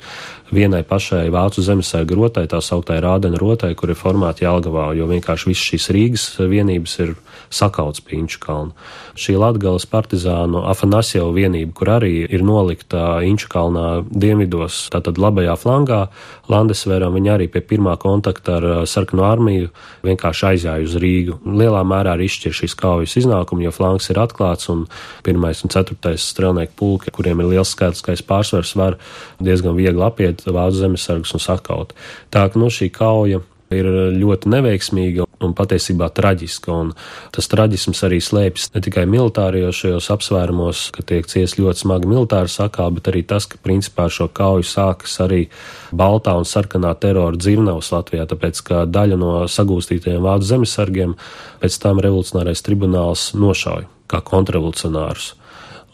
vienai 0.52 0.84
pašai 0.88 1.28
vācu 1.34 1.62
zemesarga 1.64 2.16
rotai, 2.16 2.46
tā 2.48 2.62
sauktai 2.64 3.02
Rādena 3.04 3.40
rotai, 3.40 3.74
kur 3.76 3.92
ir 3.92 4.00
formāti 4.00 4.46
Jelgavā, 4.46 4.90
jo 4.96 5.08
vienkārši 5.10 5.52
visas 5.52 5.66
šīs 5.72 5.90
Rīgas 5.96 6.28
vienības 6.40 7.00
ir 7.04 7.16
sakauts 7.54 8.02
pie 8.04 8.18
Inču 8.22 8.40
kalna. 8.44 8.72
Šī 9.18 9.38
Latgales 9.40 9.88
partizānu 9.90 10.64
Afanasjeva 10.68 11.30
vienība, 11.36 11.74
kur 11.76 11.92
arī 11.98 12.26
ir 12.26 12.44
nolikta 12.48 13.20
Inču 13.28 13.50
kalnā 13.52 14.04
dienvidos, 14.08 14.88
tātad 14.94 15.20
labajā 15.20 15.56
flangā, 15.60 16.02
Landesvēram, 16.48 17.16
viņi 17.18 17.32
arī 17.34 17.50
pie 17.52 17.62
pirmā 17.68 17.98
kontakta 18.00 18.58
ar 18.58 18.68
sarkano 18.88 19.26
armiju 19.28 19.72
vienkārši 20.08 20.48
aizjāja 20.54 20.88
uz 20.88 20.96
Rīgu. 21.02 21.40
Lielā 21.44 21.84
mērā 21.88 22.16
arī 22.16 22.30
izšķir 22.30 22.56
šīs 22.62 22.76
kaujas 22.80 23.18
iznākumu, 23.20 23.66
jo 23.68 23.74
flanks 23.76 24.08
ir 24.14 24.22
atklāts 24.24 24.72
un 24.72 24.86
pirmais 25.28 25.64
un 25.64 25.74
ceturtais 25.74 26.24
strelnieku 26.32 26.76
pulki, 26.80 27.12
kuriem 27.12 27.44
ir 27.44 27.52
liels 27.52 27.76
skaitliskais 27.76 28.24
pārsvars, 28.28 28.57
var 28.80 28.98
diezgan 29.44 29.78
viegli 29.78 30.04
apiet 30.06 30.46
vācu 30.46 30.80
zemesargus 30.80 31.36
un 31.38 31.44
sakaut. 31.44 31.94
Tā 32.34 32.48
ka 32.50 32.60
nu, 32.60 32.72
šī 32.74 32.90
kauja 32.94 33.44
ir 33.74 33.88
ļoti 34.16 34.50
neveiksmīga 34.52 35.26
un 35.44 35.54
patiesībā 35.58 36.10
traģiska. 36.16 36.72
Un 36.72 36.94
tas 37.36 37.50
traģisms 37.52 38.04
arī 38.08 38.20
slēpjas 38.24 38.72
ne 38.74 38.82
tikai 38.84 39.06
militārijos 39.10 39.82
šajos 39.84 40.10
apsvērumos, 40.16 40.84
ka 40.96 41.04
tiek 41.08 41.28
ciest 41.30 41.60
ļoti 41.60 41.84
smagi 41.84 42.10
militāra 42.10 42.52
sakā, 42.52 42.88
bet 42.96 43.12
arī 43.12 43.26
tas, 43.28 43.48
ka 43.50 43.60
principā 43.64 44.08
šo 44.14 44.30
kauju 44.32 44.66
sākas 44.68 45.18
arī 45.24 45.44
baltā 45.92 46.38
un 46.40 46.48
sarkanā 46.48 46.94
terora 47.02 47.38
dzirnavas 47.38 47.92
Latvijā, 47.94 48.28
tāpēc 48.30 48.64
ka 48.68 48.86
daļa 48.90 49.20
no 49.20 49.34
sagūstītajiem 49.52 50.24
vācu 50.24 50.52
zemesargiem 50.54 51.18
pēc 51.62 51.82
tam 51.84 52.02
revolucionārais 52.04 52.64
tribunāls 52.66 53.32
nošauja 53.38 53.92
kā 54.08 54.24
kontrrevolucionārus. 54.24 55.34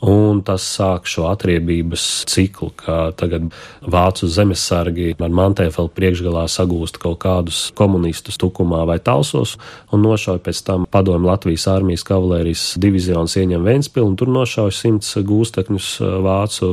Un 0.03 0.41
tas 0.43 0.63
sāk 0.75 1.07
šo 1.07 1.29
atriebības 1.31 2.03
ciklu, 2.27 2.69
kā 2.75 3.13
tagad 3.15 3.47
vācu 3.81 4.27
zemesargi 4.27 5.13
ar 5.15 5.31
Mantēfelu 5.33 5.91
priekšgalā 5.95 6.43
sagūst 6.51 6.99
kaut 7.01 7.21
kādus 7.23 7.65
komunistus 7.77 8.37
tukumā 8.41 8.83
vai 8.89 8.99
talsos 8.99 9.55
un 9.95 10.03
nošauj 10.03 10.41
pēc 10.43 10.61
tam 10.67 10.87
padomu 10.91 11.29
Latvijas 11.29 11.69
armijas 11.71 12.03
kavalērijas 12.07 12.65
divizionus 12.83 13.37
ieņem 13.39 13.63
Ventspilu 13.63 14.09
un 14.09 14.17
tur 14.19 14.31
nošauj 14.33 14.73
simts 14.75 15.13
gūstekņus 15.23 15.89
vācu 16.25 16.71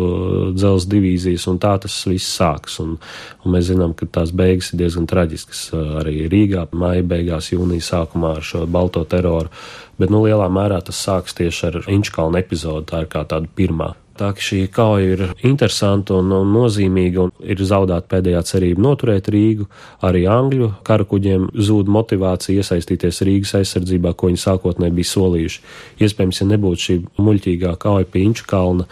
dzels 0.56 0.88
divīzijas 0.90 1.46
un 1.52 1.60
tā 1.62 1.76
tas 1.84 2.00
viss 2.10 2.34
sāks. 2.40 2.80
Un, 2.82 2.96
un 3.44 3.54
mēs 3.54 3.68
zinām, 3.70 3.94
ka 3.94 4.08
tās 4.10 4.34
beigas 4.34 4.72
ir 4.72 4.82
diezgan 4.82 5.06
traģiskas 5.10 5.68
arī 6.02 6.26
Rīgā, 6.32 6.66
maija 6.74 7.06
beigās, 7.06 7.52
jūnija 7.54 7.86
sākumā 7.92 8.34
ar 8.40 8.50
šo 8.50 8.66
balto 8.70 9.04
teroru 9.06 9.54
bet 10.00 10.12
nu, 10.12 10.24
lielā 10.26 10.48
mērā 10.52 10.80
tas 10.84 11.00
sāks 11.06 11.36
tieši 11.36 11.66
ar 11.70 11.82
Inčkalnu 11.92 12.40
epizodu. 12.40 12.86
Tā 12.90 13.04
ir 13.04 13.10
kā 13.12 13.26
tāda 13.28 13.50
pirmā. 13.56 13.92
Tā 14.20 14.34
ka 14.36 14.42
šī 14.44 14.66
kauja 14.68 15.14
ir 15.14 15.20
interesanta 15.48 16.18
un, 16.20 16.28
un 16.36 16.50
nozīmīga, 16.52 17.22
un 17.24 17.30
ir 17.40 17.62
zaudēta 17.64 18.04
pēdējā 18.10 18.42
cerība 18.50 18.84
noturēt 18.84 19.30
Rīgu. 19.32 19.64
Arī 20.04 20.26
Angļu 20.28 20.74
karakuģiem 20.84 21.46
zūd 21.56 21.88
motivācija 21.88 22.60
iesaistīties 22.60 23.22
Rīgas 23.24 23.54
aizsardzībā, 23.62 24.12
ko 24.12 24.28
viņi 24.28 24.42
sākotnēji 24.44 24.96
bija 24.98 25.12
solījuši. 25.14 25.62
Iespējams, 26.04 26.42
ja 26.42 26.48
nebūtu 26.50 26.84
šī 26.84 26.98
muļķīgā 27.16 27.72
kauja 27.80 28.10
pie 28.12 28.26
Inču 28.28 28.44
kalna, 28.50 28.88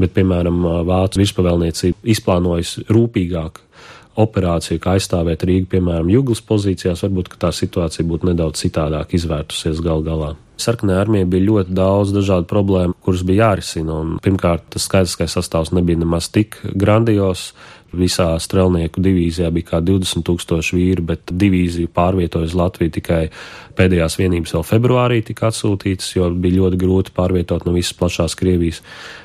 bet, 0.00 0.14
piemēram, 0.16 0.64
Vācu 0.88 1.20
virspavēlniecība 1.20 2.14
izplānojusi 2.16 2.88
rūpīgāk 2.88 3.60
operāciju, 4.22 4.82
kā 4.82 4.98
aizstāvēt 4.98 5.46
Rīgu, 5.48 5.70
piemēram, 5.74 6.12
Juglas 6.12 6.44
pozīcijās, 6.46 7.04
varbūt 7.06 7.34
tā 7.40 7.52
situācija 7.56 8.06
būtu 8.06 8.30
nedaudz 8.32 8.62
citādāk 8.64 9.16
izvērtusies 9.18 9.82
gal 9.84 10.04
galā. 10.06 10.34
Sarkanajā 10.60 11.04
armijā 11.06 11.26
bija 11.30 11.46
ļoti 11.46 11.74
daudz 11.76 12.12
dažādu 12.14 12.48
problēmu, 12.50 12.96
kuras 13.04 13.24
bija 13.26 13.46
jārisina. 13.46 13.96
Un, 14.02 14.16
pirmkārt, 14.22 14.66
tas 14.74 14.86
skaitliskais 14.88 15.36
sastāvs 15.38 15.72
nebija 15.76 16.02
nemaz 16.02 16.28
tik 16.32 16.60
grandios. 16.76 17.50
Visā 17.90 18.28
strelnieku 18.38 19.02
divīzijā 19.02 19.48
bija 19.50 19.66
kā 19.72 19.78
20 19.82 20.22
tūkstoši 20.28 20.76
vīri, 20.76 21.02
bet 21.08 21.32
divīzija 21.34 21.90
pārvietoja 21.90 22.46
uz 22.46 22.52
Latviju 22.54 22.92
tikai 22.94 23.24
pēdējās 23.74 24.14
vienības 24.20 24.54
vēl 24.54 24.66
februārī 24.68 25.18
tika 25.26 25.48
atsūtītas, 25.48 26.12
jo 26.14 26.28
bija 26.30 26.60
ļoti 26.60 26.78
grūti 26.78 27.14
pārvietot 27.16 27.66
no 27.66 27.74
visas 27.74 27.96
plašās 27.98 28.38
Krievijas. 28.38 28.78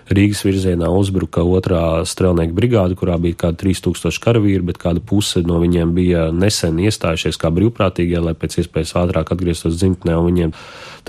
Rīgas 0.05 0.43
virzienā 0.45 0.85
uzbruka 0.93 1.41
otrā 1.41 2.03
strelnieku 2.05 2.53
brigāde, 2.53 2.93
kurā 2.93 3.15
bija 3.17 3.39
kādi 3.47 3.57
3000 3.63 4.19
karavīri, 4.21 4.61
bet 4.67 4.77
kāda 4.77 5.01
puse 5.01 5.41
no 5.41 5.57
viņiem 5.63 5.95
bija 5.97 6.27
nesen 6.29 6.77
iestājušies 6.83 7.39
kā 7.41 7.49
brīvprātīgie, 7.55 8.19
lai 8.21 8.35
pēc 8.37 8.59
iespējas 8.61 8.93
ātrāk 9.01 9.33
atgrieztos 9.33 9.79
dzimtenē, 9.79 10.19
un 10.19 10.29
viņiem 10.29 10.53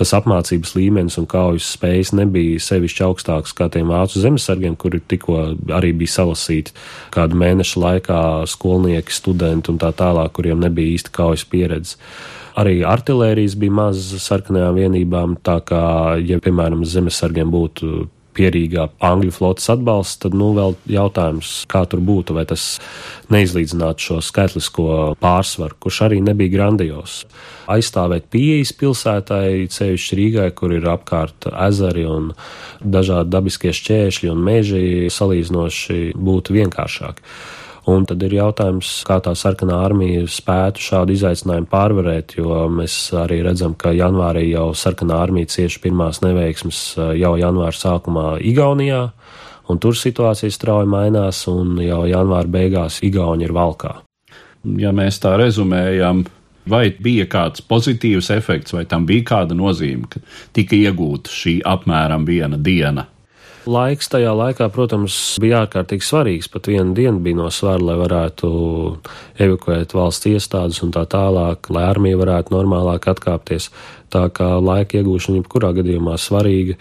tas 0.01 0.15
apmācības 0.17 0.73
līmenis 0.79 1.19
un 1.21 1.29
kaujas 1.29 1.69
spējas 1.77 2.15
nebija 2.17 2.63
sevišķi 2.65 3.05
augstāks 3.05 3.53
kā 3.57 3.69
tiem 3.73 3.93
vācu 3.93 4.25
zemesargiem, 4.25 4.79
kuri 4.81 5.03
tikko 5.05 5.43
arī 5.77 5.93
bija 5.93 6.17
salasīti 6.17 6.73
kādu 7.13 7.37
mēnešu 7.45 7.85
laikā 7.85 8.19
skolnieki, 8.49 9.13
studenti 9.13 9.75
un 9.75 9.81
tā 9.83 9.93
tālāk, 9.93 10.33
kuriem 10.41 10.65
nebija 10.65 10.97
īsti 10.97 11.13
kaujas 11.13 11.45
pieredzes. 11.45 12.01
Arī 12.57 12.81
artilērijas 12.89 13.59
bija 13.61 13.77
maz 13.77 14.01
sarkanajām 14.25 14.79
vienībām, 14.81 15.37
tā 15.45 15.61
kā, 15.69 15.81
ja, 16.25 16.41
piemēram, 16.41 16.87
zemesargiem 16.89 17.53
būtu 17.53 18.07
pierīgā 18.37 18.87
angļu 19.05 19.33
flotes 19.35 19.68
atbalsts, 19.72 20.20
tad 20.25 20.37
nu 20.37 20.53
vēl 20.57 20.77
jautājums, 20.92 21.64
kā 21.70 21.85
tur 21.90 22.03
būtu, 22.05 22.37
vai 22.37 22.44
tas 22.49 22.77
neizlīdzinātu 23.33 24.09
šo 24.09 24.20
skaitlisko 24.25 24.88
pārsvaru, 25.22 25.79
kurš 25.83 26.03
arī 26.09 26.22
nebija 26.25 26.55
grandios. 26.55 27.25
Aizstāvēt 27.72 28.29
pieejas 28.31 28.72
pilsētai, 28.79 29.66
ceļš 29.72 30.09
Rīgai, 30.18 30.51
kur 30.55 30.77
ir 30.77 30.87
apkārt 30.92 31.49
ezeri 31.51 32.07
un 32.07 32.33
dažādi 32.81 33.33
dabiskie 33.33 33.75
šķēršļi 33.75 34.33
un 34.33 34.42
meži, 34.46 34.87
salīdzinoši 35.12 36.12
būtu 36.14 36.61
vienkāršāk. 36.61 37.22
Un 37.87 38.03
tad 38.03 38.22
ir 38.27 38.33
jautājums, 38.35 38.88
kā 39.07 39.20
tā 39.22 39.31
sarkanā 39.38 39.77
armija 39.87 40.25
spētu 40.27 40.83
šādu 40.83 41.14
izaicinājumu 41.14 41.68
pārvarēt, 41.70 42.35
jo 42.40 42.64
mēs 42.72 42.96
arī 43.14 43.44
redzam, 43.46 43.77
ka 43.79 43.92
janvārī 43.94 44.49
jau 44.49 44.72
sarkanā 44.75 45.20
armija 45.22 45.53
cieši 45.55 45.85
pirmās 45.85 46.18
neveiksmes 46.25 46.81
jau 47.20 47.33
janvāra 47.38 47.79
sākumā 47.79 48.27
Igaunijā, 48.42 49.05
un 49.70 49.79
tur 49.83 49.94
situācija 49.94 50.51
strauji 50.51 50.90
mainās, 50.90 51.44
un 51.53 51.79
jau 51.85 52.03
janvāra 52.11 52.51
beigās 52.59 52.99
Igauni 53.07 53.46
ir 53.46 53.55
valkā. 53.55 54.01
Ja 54.83 54.90
mēs 54.90 55.22
tā 55.22 55.37
rezumējam, 55.38 56.25
vai 56.66 56.88
bija 56.90 57.31
kāds 57.31 57.62
pozitīvs 57.62 58.33
efekts, 58.35 58.75
vai 58.75 58.83
tam 58.90 59.07
bija 59.07 59.31
kāda 59.31 59.55
nozīme, 59.55 60.11
ka 60.11 60.27
tika 60.59 60.75
iegūta 60.75 61.31
šī 61.31 61.61
apmēram 61.62 62.27
viena 62.27 62.59
diena? 62.59 63.07
Laiks 63.67 64.07
tajā 64.07 64.31
laikā, 64.31 64.69
protams, 64.71 65.15
bija 65.43 65.65
ārkārtīgi 65.65 66.07
svarīgs. 66.07 66.47
Pat 66.53 66.69
viena 66.71 66.95
diena 66.95 67.19
bija 67.23 67.41
no 67.41 67.49
svara, 67.51 67.83
lai 67.83 67.97
varētu 67.99 68.49
evakuēt 69.43 69.95
valsts 69.97 70.29
iestādes 70.31 70.79
un 70.87 70.93
tā 70.95 71.03
tālāk, 71.11 71.67
lai 71.75 71.83
armija 71.89 72.21
varētu 72.21 72.55
normālāk 72.55 73.09
atkāpties. 73.11 73.73
Tā 74.15 74.29
kā 74.31 74.53
laika 74.63 75.01
iegūšana 75.01 75.41
jebkurā 75.41 75.73
gadījumā 75.81 76.15
svarīga. 76.15 76.79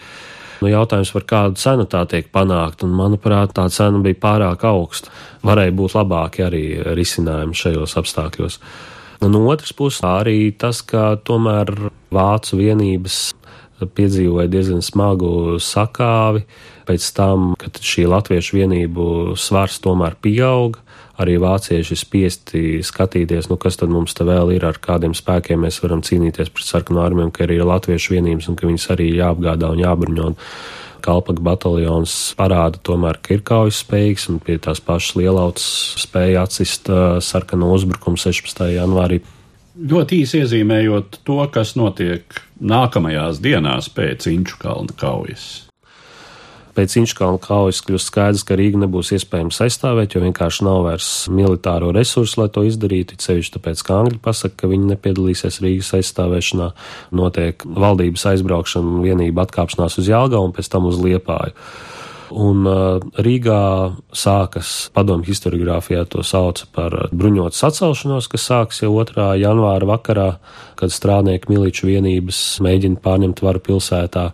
Nu, 0.62 0.70
jautājums, 0.70 1.10
par 1.12 1.26
kādu 1.28 1.58
cenu 1.60 1.88
tā 1.90 2.04
tiek 2.08 2.30
panākt, 2.32 2.86
un 2.86 2.94
manuprāt, 2.96 3.56
tā 3.58 3.66
cena 3.74 3.98
bija 4.04 4.20
pārāk 4.22 4.62
augsta. 4.70 5.10
Varēja 5.44 5.74
būt 5.76 5.96
labāki 5.98 6.46
arī 6.46 6.62
risinājumi 6.96 7.58
šajos 7.64 7.96
apstākļos. 7.98 8.60
No 9.26 9.42
otras 9.50 9.74
puses, 9.74 10.04
arī 10.06 10.52
tas, 10.54 10.84
ka 10.86 11.16
tomēr 11.18 11.74
vācu 12.14 12.60
vienības 12.62 13.18
piedzīvoja 13.80 14.48
diezgan 14.50 14.82
smagu 14.84 15.58
sakāvi. 15.62 16.46
Pēc 16.86 17.06
tam, 17.16 17.52
kad 17.58 17.80
šī 17.82 18.06
latviešu 18.08 18.60
vienību 18.60 19.06
svars 19.40 19.80
tomēr 19.82 20.14
pieauga, 20.22 20.80
arī 21.20 21.36
vācieši 21.40 21.98
spiesti 21.98 22.62
skatīties, 22.84 23.50
nu, 23.50 23.58
kas 23.60 23.80
tad 23.80 23.92
mums 23.92 24.14
te 24.16 24.24
vēl 24.26 24.54
ir, 24.56 24.66
ar 24.68 24.78
kādiem 24.82 25.16
spēkiem 25.16 25.64
mēs 25.64 25.80
varam 25.82 26.04
cīnīties 26.06 26.52
pret 26.54 26.68
sarkanu 26.68 27.02
armiju, 27.04 27.32
ka 27.34 27.46
arī 27.46 27.60
ir 27.60 27.68
latviešu 27.68 28.16
vienības 28.16 28.50
un 28.50 28.58
ka 28.58 28.68
viņas 28.68 28.90
arī 28.94 29.10
jāapgādā 29.16 29.72
un 29.72 29.82
jābruņo. 29.82 30.32
Kalpaka 31.06 31.42
bataljons 31.44 32.12
parāda 32.38 32.80
tomēr, 32.82 33.20
ka 33.22 33.36
ir 33.36 33.44
kaujas 33.46 33.82
spējīgs 33.84 34.26
un 34.32 34.40
pie 34.42 34.56
tās 34.62 34.80
pašas 34.82 35.14
lielautas 35.20 35.66
spēja 36.02 36.42
atsist 36.46 36.90
uh, 36.90 37.18
sarkano 37.22 37.70
uzbrukumu 37.76 38.18
16. 38.18 38.64
janvārī 38.74 39.20
ļoti 39.76 40.22
īsi 40.24 40.42
iezīmējot 40.42 41.20
to, 41.26 41.38
kas 41.52 41.76
notiek 41.76 42.40
nākamajās 42.60 43.40
dienās 43.44 43.90
pēc 43.92 44.28
Inču 44.32 44.60
kalna 44.62 44.96
kaujas. 44.96 45.66
Pēc 46.76 46.92
Inčkalna 47.00 47.40
kaujas 47.40 47.78
kļūst 47.86 48.10
skaidrs, 48.10 48.42
ka 48.44 48.56
Rīga 48.58 48.82
nebūs 48.82 49.08
iespējams 49.16 49.62
aizstāvēt, 49.64 50.12
jo 50.12 50.20
vienkārši 50.20 50.66
nav 50.66 50.82
vairs 50.84 51.08
militāro 51.32 51.88
resursu, 51.96 52.42
lai 52.42 52.50
to 52.52 52.66
izdarītu. 52.68 53.16
Ceļš 53.22 53.54
tāpēc, 53.54 53.80
ka 53.86 53.96
Angļi 54.02 54.20
pasaka, 54.20 54.58
ka 54.60 54.68
viņi 54.68 54.90
nepiedalīsies 54.90 55.62
Rīgas 55.64 55.94
aizstāvēšanā, 55.96 56.68
notiek 57.16 57.64
valdības 57.64 58.26
aizbraukšana, 58.34 59.00
vienība 59.06 59.46
atkāpšanās 59.46 59.96
uz 60.02 60.12
Jālgaunu 60.12 60.50
un 60.50 60.56
pēc 60.58 60.68
tam 60.74 60.90
uz 60.90 61.00
Liepāju. 61.00 61.56
Un 62.34 62.66
uh, 62.66 62.98
Rīgā 63.22 63.60
sākas 64.16 64.88
padomju 64.96 65.28
historiografijā 65.30 66.02
to 66.10 66.24
sauc 66.26 66.64
par 66.74 66.94
bruņotas 67.14 67.62
atcelšanos, 67.68 68.26
kas 68.32 68.46
sāks 68.50 68.82
jau 68.82 68.90
2. 68.98 69.28
janvāra 69.42 69.86
vakarā, 69.92 70.28
kad 70.76 70.92
strādnieku 70.92 71.52
miliču 71.52 71.86
vienības 71.90 72.40
mēģina 72.66 72.98
pārņemt 73.04 73.42
varu 73.46 73.62
pilsētā. 73.68 74.30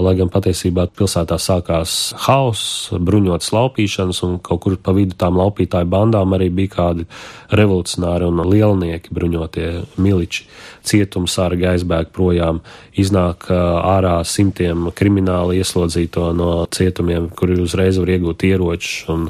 Lai 0.00 0.14
gan 0.16 0.30
patiesībā 0.32 0.86
pilsētā 0.96 1.36
sākās 1.36 2.14
hauss, 2.24 2.88
bruņotas 2.96 3.50
laupīšanas, 3.52 4.22
un 4.24 4.38
kaut 4.40 4.62
kur 4.64 4.76
pa 4.80 4.94
vidu 4.96 5.16
tām 5.20 5.36
laupītāju 5.36 5.88
bandām 5.92 6.32
arī 6.32 6.48
bija 6.48 6.72
kādi 6.78 7.04
revolucionāri 7.52 8.24
un 8.30 8.40
lielnieki 8.48 9.12
bruņotie 9.12 9.68
miliči. 10.00 10.46
Cietumsārgi 10.88 11.68
aizbēg 11.74 12.08
projām, 12.16 12.62
iznāk 12.98 13.50
ārā 13.52 14.14
simtiem 14.24 14.88
krimināli 14.96 15.60
ieslodzīto 15.60 16.30
no 16.36 16.50
cietumiem, 16.72 17.28
kuri 17.36 17.58
uzreiz 17.60 18.00
var 18.00 18.14
iegūt 18.14 18.46
ieročus 18.48 19.10
un 19.12 19.28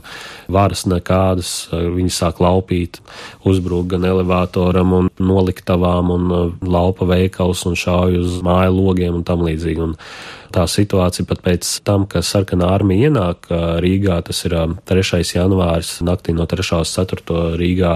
varas 0.53 0.87
nekādas. 0.87 1.53
Viņi 1.73 2.15
sāk 2.15 2.39
laupīt, 2.43 3.01
uzbruk 3.49 3.91
gan 3.97 4.07
elevatoram 4.07 4.95
un 5.01 5.11
noliktavām 5.19 6.15
un 6.15 6.31
laupa 6.63 7.09
veikals 7.11 7.67
un 7.67 7.75
šauj 7.79 8.21
uz 8.23 8.39
māju 8.47 8.79
logiem 8.79 9.19
un 9.19 9.27
tam 9.27 9.43
līdzīgi. 9.49 9.91
Un 9.91 9.99
tā 10.55 10.67
situācija 10.69 11.27
pat 11.29 11.43
pēc 11.45 11.69
tam, 11.87 12.07
kad 12.11 12.27
sarkanā 12.27 12.69
armija 12.75 13.11
ienāk 13.11 13.49
Rīgā, 13.83 14.21
tas 14.27 14.45
ir 14.47 14.57
3. 14.89 15.23
janvāris, 15.37 15.97
naktī 16.05 16.35
no 16.37 16.47
3. 16.49 16.67
uz 16.83 16.95
4. 16.95 17.39
Rīgā 17.61 17.95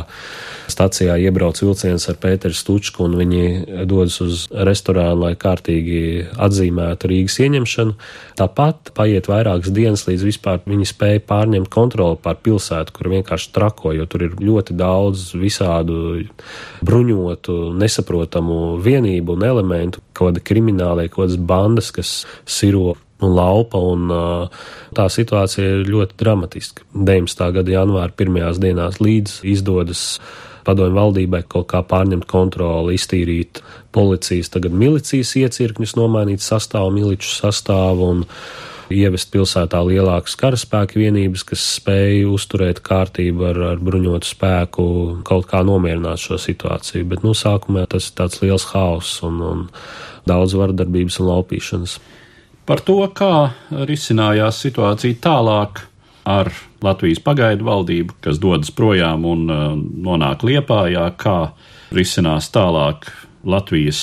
stacijā 0.72 1.16
iebrauc 1.22 1.60
vilciens 1.62 2.08
ar 2.10 2.18
Pēteru 2.22 2.56
Stučku 2.56 3.04
un 3.06 3.16
viņi 3.20 3.44
dodas 3.86 4.18
uz 4.24 4.46
restorānu, 4.50 5.26
lai 5.26 5.34
kārtīgi 5.38 6.26
atzīmētu 6.34 7.12
Rīgas 7.12 7.38
ieņemšanu. 7.46 7.96
Tāpat 8.36 8.90
paiet 8.96 9.30
vairākas 9.30 9.72
dienas, 9.72 10.04
līdz 10.04 10.26
vispār 10.28 10.60
viņi 10.68 10.88
spēja 10.90 11.22
pārņemt 11.24 11.70
kontroli 11.72 12.18
pār 12.20 12.36
pilsētu, 12.44 12.92
kur 12.92 13.08
vienkārši 13.14 13.48
trako, 13.54 13.94
jo 13.96 14.04
tur 14.10 14.26
ir 14.26 14.36
ļoti 14.36 14.76
daudz 14.76 15.30
visādu 15.40 16.26
bruņotu, 16.84 17.56
nesaprotamu 17.80 18.76
vienību 18.84 19.38
un 19.38 19.46
elementu, 19.48 20.04
kriminālie, 20.16 21.08
kaut 21.08 21.24
kādas 21.24 21.40
bandas, 21.40 21.90
kas 21.96 22.12
siro 22.44 22.96
un 23.24 23.32
laupa, 23.36 23.80
un 23.80 24.12
tā 24.96 25.06
situācija 25.12 25.78
ir 25.78 25.88
ļoti 25.88 26.18
dramatiska. 26.20 26.84
19. 26.92 27.46
gada 27.56 27.78
janvāra 27.78 28.12
pirmajās 28.16 28.60
dienās 28.60 29.00
līdz 29.00 29.40
izdodas 29.48 30.04
padomju 30.66 30.98
valdībai 30.98 31.44
kaut 31.48 31.68
kā 31.70 31.82
pārņemt 31.86 32.26
kontroli, 32.28 32.96
iztīrīt 32.98 33.62
policijas, 33.96 34.52
tagad 34.52 34.76
milicijas 34.76 35.32
iecirkņus, 35.40 35.96
nomainīt 35.96 36.44
sastāvu, 36.44 36.92
miliču 36.94 37.32
sastāvu 37.32 38.10
un 38.12 38.24
ievest 38.92 39.32
pilsētā 39.32 39.80
lielākas 39.82 40.36
karaspēka 40.38 40.98
vienības, 41.00 41.42
kas 41.48 41.64
spēja 41.80 42.28
uzturēt 42.30 42.82
kārtību 42.86 43.48
ar, 43.48 43.62
ar 43.72 43.80
bruņotu 43.82 44.28
spēku, 44.28 44.84
kaut 45.26 45.48
kā 45.50 45.64
nomierināt 45.66 46.22
šo 46.22 46.38
situāciju. 46.40 47.08
Bet, 47.10 47.24
nu, 47.26 47.34
sākumā 47.34 47.86
tas 47.90 48.10
ir 48.10 48.18
tāds 48.20 48.42
liels 48.44 48.68
haoss 48.74 49.24
un, 49.26 49.40
un 49.42 49.66
daudz 50.28 50.54
vardarbības 50.58 51.18
un 51.22 51.32
laupīšanas. 51.32 51.98
Par 52.66 52.82
to, 52.82 53.00
kā 53.14 53.50
risinājās 53.70 54.62
situācija 54.64 55.18
tālāk 55.22 55.84
ar 56.26 56.50
Latvijas 56.82 57.20
pagaidu 57.22 57.66
valdību, 57.66 58.18
kas 58.22 58.40
dodas 58.42 58.72
projām 58.74 59.24
un 59.26 59.46
uh, 59.46 59.68
nonāk 59.78 60.42
Liepājā, 60.46 61.06
kā 61.18 61.38
risinās 61.94 62.50
tālāk 62.54 63.06
Latvijas 63.46 64.02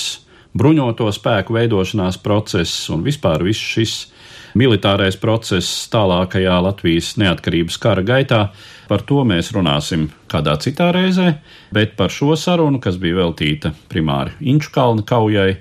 bruņoto 0.54 1.10
spēku 1.12 1.56
veidošanās 1.56 2.18
process 2.22 2.88
un 2.94 3.02
vispār 3.06 3.42
viss 3.44 3.72
šis 3.74 3.94
militārais 4.54 5.18
process 5.18 5.88
tālākajā 5.90 6.54
Latvijas 6.62 7.14
neatkarības 7.20 7.78
kara 7.82 8.04
gaitā. 8.06 8.40
Par 8.88 9.02
to 9.06 9.24
mēs 9.26 9.50
runāsim 9.54 10.08
kādā 10.30 10.54
citā 10.62 10.90
reizē, 10.94 11.38
bet 11.74 11.96
par 11.98 12.12
šo 12.14 12.36
sarunu, 12.38 12.80
kas 12.80 12.98
bija 13.00 13.22
veltīta 13.24 13.74
primāri 13.90 14.36
Inču 14.52 14.70
kalna 14.74 15.02
kaujai, 15.06 15.56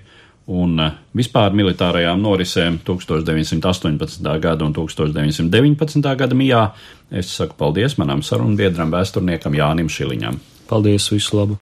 un 0.53 0.79
eh, 0.83 0.95
vispār 1.15 1.55
militārajām 1.55 2.21
norisēm 2.21 2.81
1918. 2.85 4.31
gada 4.43 4.67
un 4.67 4.75
1919. 4.75 6.15
gada 6.19 6.37
mijā. 6.37 6.67
Es 7.11 7.33
saku 7.37 7.57
paldies 7.57 7.97
manam 8.01 8.23
sarunbiedram, 8.25 8.93
vēsturniekam 8.93 9.55
Jānim 9.57 9.91
Šiliņam. 9.91 10.41
Paldies, 10.69 11.11
visu 11.13 11.39
labu! 11.39 11.62